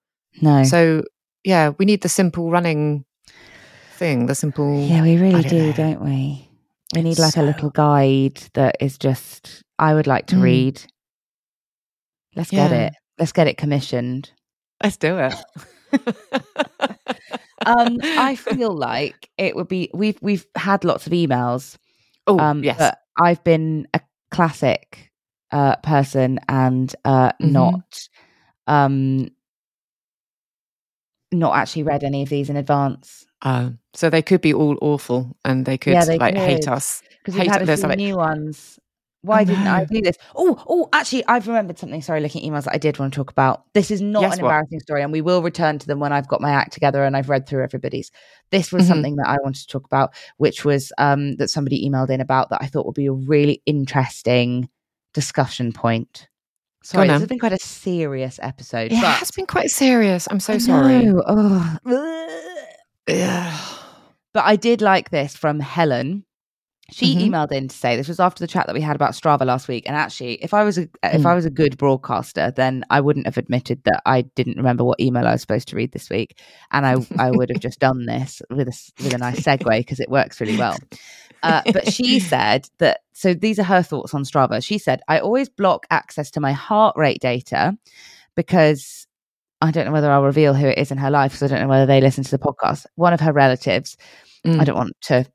[0.41, 0.63] No.
[0.65, 1.03] so
[1.45, 3.05] yeah we need the simple running
[3.99, 5.73] thing the simple Yeah, we really don't do, know.
[5.73, 6.49] don't we?
[6.95, 10.43] We need like so- a little guide that is just I would like to Mm.
[10.43, 10.83] read.
[12.37, 12.93] Let's get it.
[13.19, 14.31] Let's get it commissioned.
[14.83, 15.35] let's do it
[17.67, 21.77] Um, I feel like it would be we've we've had lots of emails.
[22.27, 25.11] oh Um, yes but I've been a classic
[25.51, 27.53] uh person and uh Mhm.
[27.53, 28.09] not
[28.67, 29.29] um
[31.33, 35.37] not actually read any of these in advance Uh, so they could be all awful
[35.45, 38.17] and they could Yeah, they like hate us because we've had a few like- new
[38.17, 38.79] ones.
[39.23, 40.17] Why didn't I do this?
[40.37, 42.01] Oh, oh, actually, I've remembered something.
[42.03, 43.65] Sorry, looking at emails that I did want to talk about.
[43.75, 44.51] This is not Yes, an what?
[44.51, 47.17] embarrassing story, and we will return to them when I've got my act together and
[47.17, 48.13] I've read through everybody's.
[48.53, 48.89] This was Mhm.
[48.89, 52.51] something that I wanted to talk about, which was um, that somebody emailed in about
[52.51, 54.69] that I thought would be a really interesting
[55.15, 56.28] discussion point.
[56.91, 58.93] Sorry, this has been quite a serious episode.
[58.93, 61.77] it but has been quite serious i'm so I sorry oh.
[63.07, 63.59] Yeah.
[64.35, 66.25] But I did like this from Helen,
[66.91, 67.29] She Mhm.
[67.29, 69.69] emailed in to say this was after the chat that we had about Strava last
[69.69, 69.85] week.
[69.87, 71.27] And actually, if I was a if Mm.
[71.27, 74.99] I was a good broadcaster, then I wouldn't have admitted that I didn't remember what
[74.99, 76.39] email I was supposed to read this week,
[76.71, 80.01] and I I would have just done this with a with a nice segue because
[80.01, 80.79] it works really well.
[81.43, 84.63] Uh, but she said that so these are her thoughts on Strava.
[84.65, 87.77] She said I always block access to my heart rate data
[88.37, 89.07] because
[89.61, 91.63] I don't know whether I'll reveal who it is in her life because I don't
[91.63, 92.87] know whether they listen to the podcast.
[92.95, 93.97] One of her relatives.
[94.45, 94.65] I Mm.
[94.67, 95.27] don't want to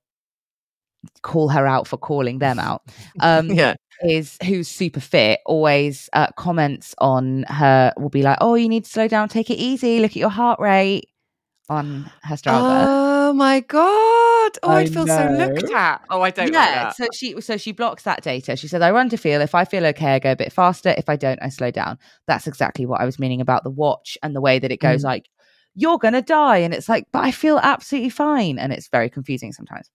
[1.21, 2.81] call her out for calling them out.
[3.19, 3.75] Um, yeah.
[4.05, 8.85] is who's super fit always uh, comments on her will be like, "Oh, you need
[8.85, 11.09] to slow down, take it easy, look at your heart rate."
[11.69, 14.51] On her Strava, Oh my god!
[14.63, 16.01] Oh, I I'd feel so looked at.
[16.09, 16.83] Oh, I don't like yeah.
[16.83, 16.95] that.
[16.95, 18.55] So she so she blocks that data.
[18.55, 19.41] She says, "I run to feel.
[19.41, 20.93] If I feel okay, I go a bit faster.
[20.97, 24.17] If I don't, I slow down." That's exactly what I was meaning about the watch
[24.23, 25.01] and the way that it goes.
[25.01, 25.05] Mm.
[25.05, 25.29] Like,
[25.75, 29.51] you're gonna die, and it's like, but I feel absolutely fine, and it's very confusing
[29.51, 29.89] sometimes.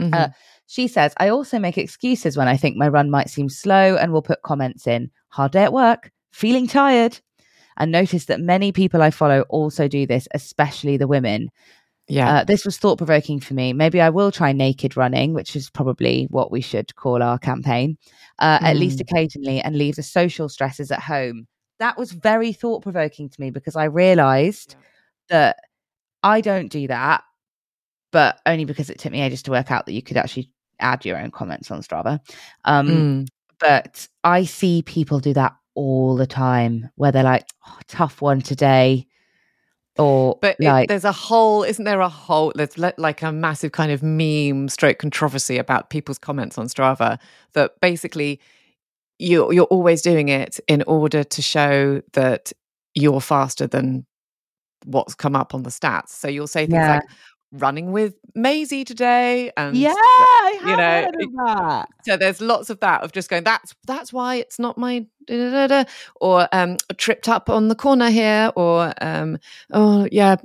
[0.00, 0.14] Mhm.
[0.14, 0.28] Uh,
[0.66, 4.12] she says, I also make excuses when I think my run might seem slow and
[4.12, 7.20] will put comments in hard day at work, feeling tired.
[7.78, 11.50] And notice that many people I follow also do this, especially the women.
[12.08, 12.36] Yeah.
[12.38, 13.72] Uh, this was thought provoking for me.
[13.72, 17.98] Maybe I will try naked running, which is probably what we should call our campaign,
[18.38, 19.02] uh, at least Mm.
[19.02, 21.46] occasionally, and leave the social stresses at home.
[21.78, 24.76] That was very thought provoking to me because I realized
[25.28, 25.56] that
[26.22, 27.22] I don't do that,
[28.12, 30.50] but only because it took me ages to work out that you could actually
[30.80, 32.20] add your own comments on Strava.
[32.64, 33.28] Um, Mm.
[33.58, 38.42] But I see people do that all the time where they're like, oh, tough one
[38.42, 39.05] today.
[39.98, 43.90] Or But it- there's a whole, isn't there a whole, there's like a massive kind
[43.92, 47.18] of meme stroke controversy about people's comments on Strava
[47.54, 48.40] that basically
[49.18, 52.52] you, you're always doing it in order to show that
[52.94, 54.04] you're faster than
[54.84, 56.10] what's come up on the stats.
[56.10, 56.94] So you'll say things Yeah.
[56.96, 57.02] like,
[57.58, 59.50] running with Maisie today.
[59.56, 61.88] And yeah, I you know, heard of that.
[62.04, 63.44] So there's lots of that of just going.
[63.44, 65.90] That's that's why it's not my da, da, da, da,"
[66.20, 69.38] or um tripped up on the corner here, or um
[69.72, 70.36] oh yeah,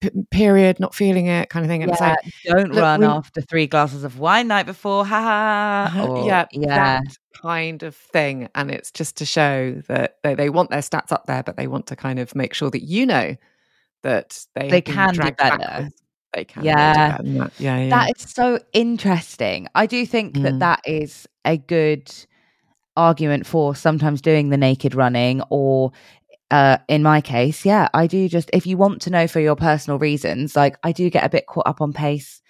[0.00, 1.82] p- period, not feeling it, kind of thing.
[1.82, 2.18] And it's Yeah, like
[2.56, 5.04] don't look, run we- after three glasses of wine night before.
[5.04, 5.90] Ha ha.
[5.92, 6.24] ha.
[6.26, 7.00] Yeah, yeah.
[7.00, 8.48] that kind of thing.
[8.54, 11.66] And it's just to show that they, they want their stats up there, but they
[11.68, 13.36] want to kind of make sure that you know
[14.02, 15.58] that they They can do better.
[15.58, 16.02] backwards.
[16.38, 16.64] They can.
[16.64, 16.92] Yeah.
[16.92, 17.52] do better than that.
[17.58, 17.90] yeah, yeah.
[17.90, 19.68] That is so interesting.
[19.74, 20.58] I do think that Mm.
[20.60, 22.10] that is a good
[22.96, 25.92] argument for sometimes doing the naked running or
[26.50, 29.54] uh in my case yeah i do just if you want to know for your
[29.54, 32.40] personal reasons like i do get a bit caught up on pace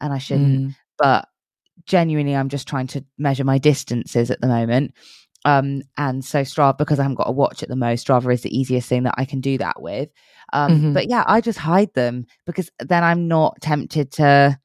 [0.00, 0.74] and i shouldn't Mm.
[0.96, 1.28] but
[1.84, 4.94] genuinely i'm just trying to measure my distances at the moment
[5.44, 8.42] um and so strava because i haven't got a watch at the most strava is
[8.42, 10.08] the easiest thing that i can do that with
[10.52, 10.94] um Mhm.
[10.94, 14.58] but yeah i just hide them because then i'm not tempted to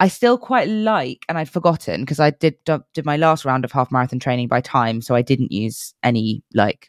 [0.00, 3.72] i still quite like and i'd forgotten because i did did my last round of
[3.72, 6.88] half marathon training by time so i didn't use any like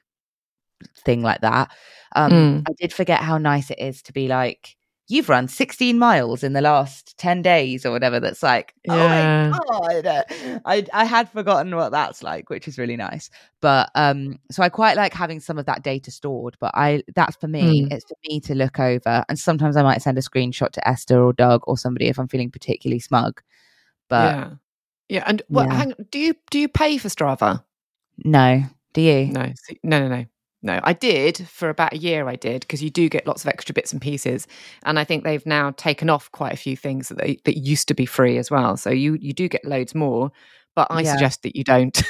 [1.05, 1.69] thing like that
[2.15, 2.63] um Mm.
[2.69, 4.76] i did forget how nice it is to be like
[5.09, 9.53] you've run 16 miles in the last 10 days or whatever that's like Yeah.
[9.53, 10.25] oh my god
[10.65, 13.29] I, I had forgotten what that's like which is really nice
[13.61, 17.37] but um so i quite like having some of that data stored but i that's
[17.37, 17.93] for me Mm.
[17.93, 21.21] it's for me to look over and sometimes i might send a screenshot to esther
[21.23, 23.41] or doug or somebody if i'm feeling particularly smug
[24.09, 24.49] but yeah,
[25.09, 25.23] yeah.
[25.25, 25.67] And what?
[25.67, 25.73] yeah.
[25.75, 27.63] Hang, do you do you pay for Strava?
[28.25, 29.53] no do you No,
[29.83, 30.25] no, no, no,
[30.61, 30.79] no.
[30.83, 32.27] I did for about a year.
[32.27, 34.47] I did because you do get lots of extra bits and pieces,
[34.83, 37.87] and I think they've now taken off quite a few things that they, that used
[37.89, 38.77] to be free as well.
[38.77, 40.31] So you you do get loads more,
[40.75, 41.11] but I Yeah.
[41.11, 42.01] suggest that you don't.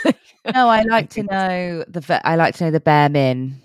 [0.53, 3.59] no i like to know the i like to know the bare min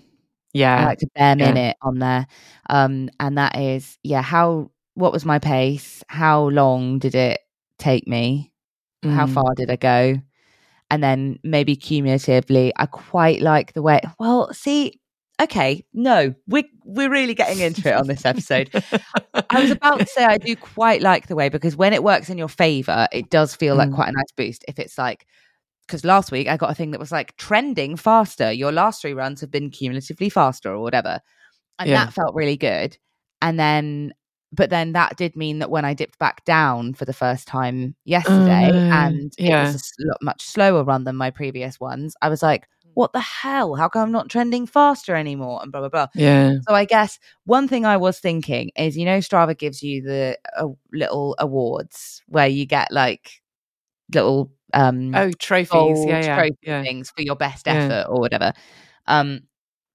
[0.53, 1.55] Yeah, I like to bare yeah.
[1.69, 2.27] it on there.
[2.69, 6.03] Um, and that is, yeah, how, what was my pace?
[6.07, 7.39] How long did it
[7.79, 8.51] take me?
[9.03, 9.33] How Mm.
[9.33, 10.21] far did I go?
[10.91, 14.99] And then maybe cumulatively, I quite like the way, well, see,
[15.41, 18.69] okay, no, we're, we're really getting into it on this episode.
[19.49, 22.29] I was about to say I do quite like the way because when it works
[22.29, 23.95] in your favor, it does feel like Mm.
[23.95, 24.63] quite a nice boost.
[24.67, 25.25] If it's like,
[25.87, 28.51] because last week I got a thing that was like trending faster.
[28.51, 31.19] Your last three runs have been cumulatively faster or whatever.
[31.79, 32.05] And Yeah.
[32.05, 32.97] that felt really good.
[33.41, 34.13] And then,
[34.53, 37.95] but then that did mean that when I dipped back down for the first time
[38.05, 38.81] yesterday no.
[38.91, 42.67] and it was a lot much slower run than my previous ones, I was like,
[42.95, 43.75] what the hell?
[43.75, 45.59] How come I'm not trending faster anymore?
[45.63, 46.07] And blah, blah, blah.
[46.15, 50.01] yeah, So I guess one thing I was thinking is, you know, Strava gives you
[50.03, 53.41] the uh, little awards where you get like
[54.13, 56.05] little um Oh, trophies.
[56.05, 56.83] yeah, yeah, trophy yeah.
[56.83, 57.75] things for your best Yeah.
[57.75, 58.53] effort or whatever.
[59.07, 59.41] Um,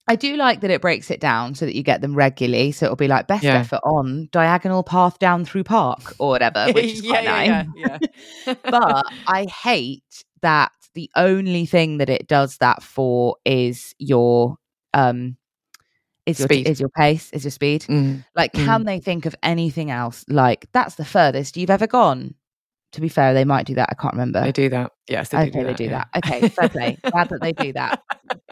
[0.09, 2.73] I do like that it breaks it down so that you get them regularly.
[2.73, 3.59] So it'll be like best Yeah.
[3.59, 7.67] effort on diagonal path down through park or whatever, which is quite nice.
[7.77, 7.99] yeah,
[8.47, 8.55] yeah.
[8.65, 14.57] but I hate that the only thing that it does that for is your
[14.95, 15.37] um
[16.27, 17.83] is your is your pace, is your speed.
[17.83, 18.25] Mm.
[18.35, 20.25] Like, can they think of anything else?
[20.29, 22.35] Like, that's the furthest you've ever gone.
[22.93, 23.89] To be fair, they might do that.
[23.91, 24.41] I can't remember.
[24.41, 24.93] They do that.
[25.09, 26.05] Yes, they okay, do, they that, do yeah.
[26.13, 26.25] that.
[26.25, 26.99] Okay, fair play.
[27.11, 28.03] Glad that they do that.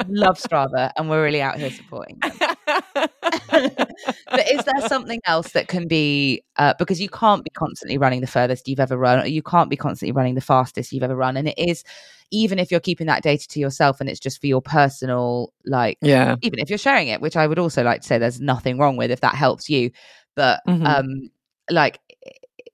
[0.09, 2.33] Love Strava, and we're really out here supporting them.
[3.51, 8.21] but is there something else that can be uh, because you can't be constantly running
[8.21, 11.17] the furthest you've ever run or you can't be constantly running the fastest you've ever
[11.17, 11.85] run and it is
[12.31, 15.97] even if you're keeping that data to yourself and it's just for your personal like
[16.03, 16.37] yeah.
[16.43, 18.97] even if you're sharing it which i would also like to say there's nothing wrong
[18.97, 19.91] with if that helps you
[20.35, 20.87] but Mhm.
[20.87, 21.31] um
[21.71, 22.01] like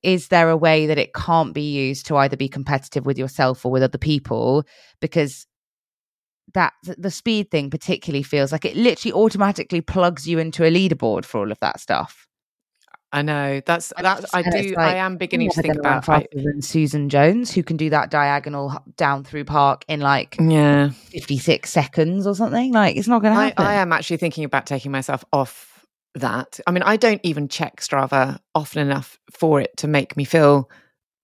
[0.02, 3.64] is there a way that it can't be used to either be competitive with yourself
[3.64, 4.64] or with other people
[5.00, 5.46] because
[6.54, 11.24] that the speed thing particularly feels like it literally automatically plugs you into a leaderboard
[11.24, 12.26] for all of that stuff.
[13.14, 13.60] I know.
[13.66, 16.62] That's And that's I do like, I am beginning to think gonna about I, than
[16.62, 20.88] Susan Jones, who can do that diagonal down through park in like yeah.
[20.88, 22.72] 56 seconds or something.
[22.72, 23.66] Like it's not going to I, happen.
[23.66, 25.71] I am actually thinking about taking myself off
[26.14, 26.60] that.
[26.66, 30.70] I mean, I don't even check Strava often enough for it to make me feel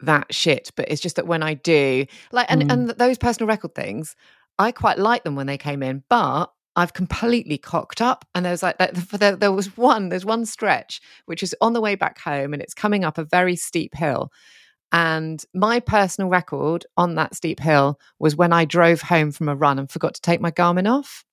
[0.01, 0.71] that shit.
[0.77, 2.73] But it's just that when I do, like, and, Mm.
[2.73, 4.17] and those personal record things,
[4.59, 8.25] I quite like them when they came in, but I've completely cocked up.
[8.35, 11.81] And there's like, that- there, there was one, there's one stretch which is on the
[11.81, 14.31] way back home and it's coming up a very steep hill.
[14.93, 19.57] And my personal record on that steep hill was when I drove home from a
[19.57, 21.25] run and forgot to take my Garmin off.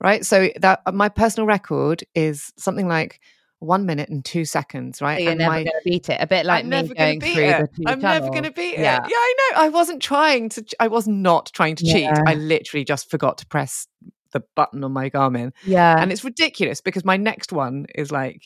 [0.00, 0.24] Right.
[0.24, 3.20] So that uh, my personal record is something like
[3.60, 5.00] one minute and two seconds.
[5.02, 5.16] Right.
[5.18, 6.18] So you're and never my, going to beat it.
[6.20, 7.60] A bit like I'm me never gonna beat through it.
[7.60, 8.80] the two I'm never going to beat it.
[8.80, 9.00] Yeah.
[9.02, 9.60] Yeah, I know.
[9.62, 10.64] I wasn't trying to.
[10.78, 12.08] I was not trying to cheat.
[12.26, 13.86] I literally just forgot to press
[14.32, 15.96] the button on my Garmin, Yeah.
[15.98, 18.42] and it's ridiculous because my next one is like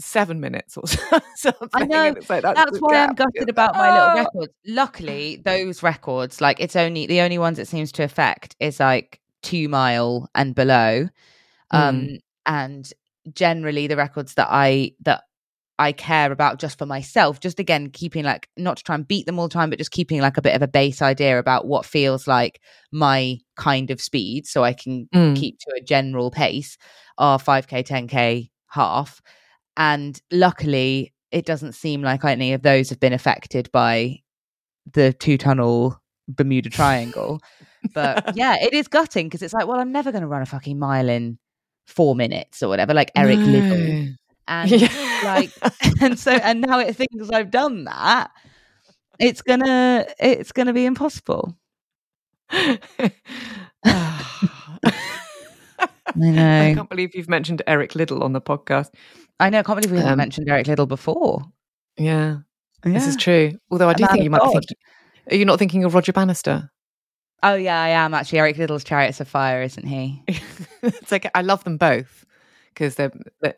[0.00, 0.86] seven minutes or
[1.36, 1.68] something.
[1.74, 2.14] I know.
[2.30, 4.54] like, that's, That's why I'm gutted about my little "Oh." records.
[4.66, 9.20] Luckily, those records, like it's only the only ones it seems to affect is like
[9.42, 11.08] two mile and below.
[11.70, 12.08] Um
[12.46, 12.92] and
[13.32, 15.22] generally the records that I that
[15.78, 19.26] I care about just for myself, just again keeping like not to try and beat
[19.26, 21.66] them all the time, but just keeping like a bit of a base idea about
[21.66, 22.60] what feels like
[22.92, 25.34] my kind of speed so I can Mm.
[25.36, 26.76] keep to a general pace
[27.18, 29.20] are 5k 10k half
[29.76, 34.18] and luckily it doesn't seem like any of those have been affected by
[34.92, 37.40] the two tunnel bermuda triangle
[37.94, 40.46] but yeah it is gutting because it's like well i'm never going to run a
[40.46, 41.38] fucking mile in
[41.86, 44.14] four minutes or whatever like eric liddell
[44.48, 45.20] and Yeah.
[45.24, 45.50] like
[46.00, 48.30] and so and now it thinks i've done that
[49.18, 51.56] it's gonna it's gonna be impossible
[52.52, 53.10] I
[56.14, 56.60] know.
[56.60, 58.90] I can't believe you've mentioned Eric Liddell on the podcast.
[59.40, 61.42] i know i can't believe we haven't Um, mentioned eric liddell before
[61.96, 62.38] Yeah,
[62.84, 63.52] this is true.
[63.70, 64.42] Although I do think you might.
[64.42, 64.76] Be thinking,
[65.30, 66.68] are you not thinking of Roger Bannister?
[67.42, 68.38] Oh yeah, I am actually.
[68.38, 70.22] Eric Liddell's Chariots of Fire, isn't he?
[70.82, 72.24] it's like I love them both
[72.68, 73.54] because they're, they're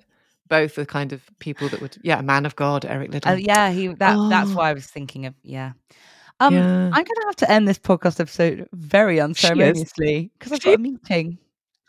[0.48, 1.96] both the kind of people that would.
[2.02, 3.32] Yeah, a man of God, Eric Liddell.
[3.32, 3.88] Oh yeah, he.
[3.88, 4.54] That that's Oh.
[4.56, 5.34] why I was thinking of.
[5.42, 5.72] Yeah.
[6.40, 6.86] Um, Yeah.
[6.86, 11.38] I'm gonna have to end this podcast episode very unceremoniously because I've got a meeting.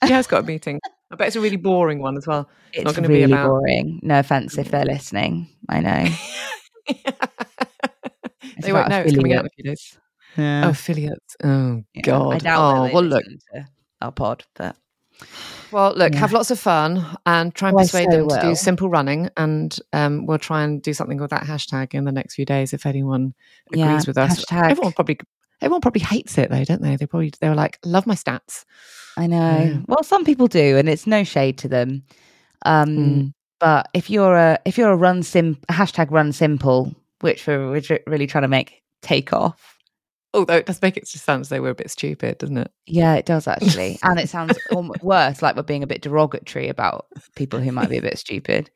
[0.03, 0.79] He has got a meeting.
[1.11, 2.49] I bet it's a really boring one as well.
[2.73, 3.99] It's not gonna really be about- boring.
[4.03, 5.47] No offense if they're listening.
[5.69, 6.05] I know.
[8.59, 9.97] they won't know it's coming out in a few days.
[10.35, 10.37] Affiliates.
[10.37, 10.65] Yeah.
[10.65, 11.35] Oh, affiliates.
[11.43, 11.99] Oh, Yeah.
[11.99, 12.43] I God.
[12.43, 13.23] doubt oh, well, look.
[14.01, 14.75] our pod, but
[15.71, 16.19] Well, look, Yeah.
[16.19, 19.29] have lots of fun and try and Oh, persuade so them to do simple running.
[19.37, 22.73] And um, we'll try and do something with that hashtag in the next few days
[22.73, 23.33] if anyone
[23.71, 24.43] agrees Yeah, with us.
[24.45, 25.17] hashtag- Everyone probably.
[25.61, 26.97] Everyone probably hates it though, don't they?
[26.97, 28.65] They probably they were like, "Love my stats."
[29.15, 29.81] I know.
[29.87, 32.03] Well, some people do, and it's no shade to them.
[32.65, 33.33] Um, Mm.
[33.61, 37.99] But if you're a if you're a run sim hashtag run simple, which we're, we're
[38.05, 39.74] really trying to make take off.
[40.35, 42.71] Although it does make it just sound as though we're a bit stupid, doesn't it?
[42.85, 46.67] Yeah, it does actually, and it sounds alm- worse, like we're being a bit derogatory
[46.67, 47.05] about
[47.35, 48.69] people who might be a bit stupid.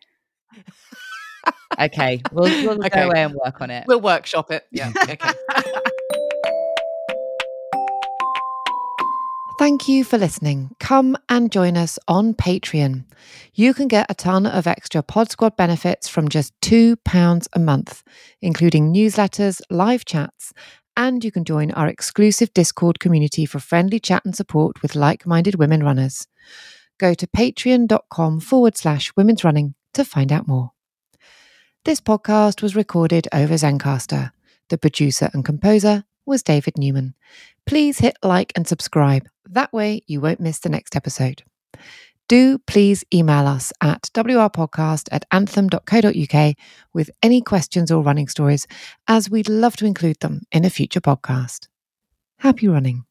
[1.80, 2.90] Okay, we'll, we'll Okay.
[3.02, 3.86] go away and work on it.
[3.88, 4.66] We'll workshop it.
[4.72, 4.92] Yeah.
[5.04, 5.18] Okay.
[9.60, 10.74] Thank you for listening.
[10.80, 13.04] Come and join us on Patreon.
[13.54, 18.02] You can get a ton of extra Pod Squad benefits from just £2 a month,
[18.42, 20.54] including newsletters, live chats,
[21.00, 25.26] and you can join our exclusive Discord community for friendly chat and support with like
[25.26, 26.28] minded women runners.
[26.98, 30.72] Go to patreon.com forward slash women's running to find out more.
[31.86, 34.32] This podcast was recorded over Zencastr.
[34.68, 37.16] The producer and composer was David Newman.
[37.66, 39.30] Please hit like and subscribe.
[39.50, 41.44] That way you won't miss the next episode.
[42.30, 46.56] Do please email us at wrpodcast at anthem.co.uk
[46.94, 48.68] with any questions or running stories,
[49.08, 51.68] as we'd love to include them in a future podcast.
[52.38, 53.04] Happy running.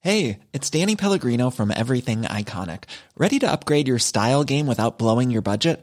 [0.00, 2.84] Hey, it's Danny Pellegrino from Everything Iconic.
[3.16, 5.82] Ready to upgrade your style game without blowing your budget?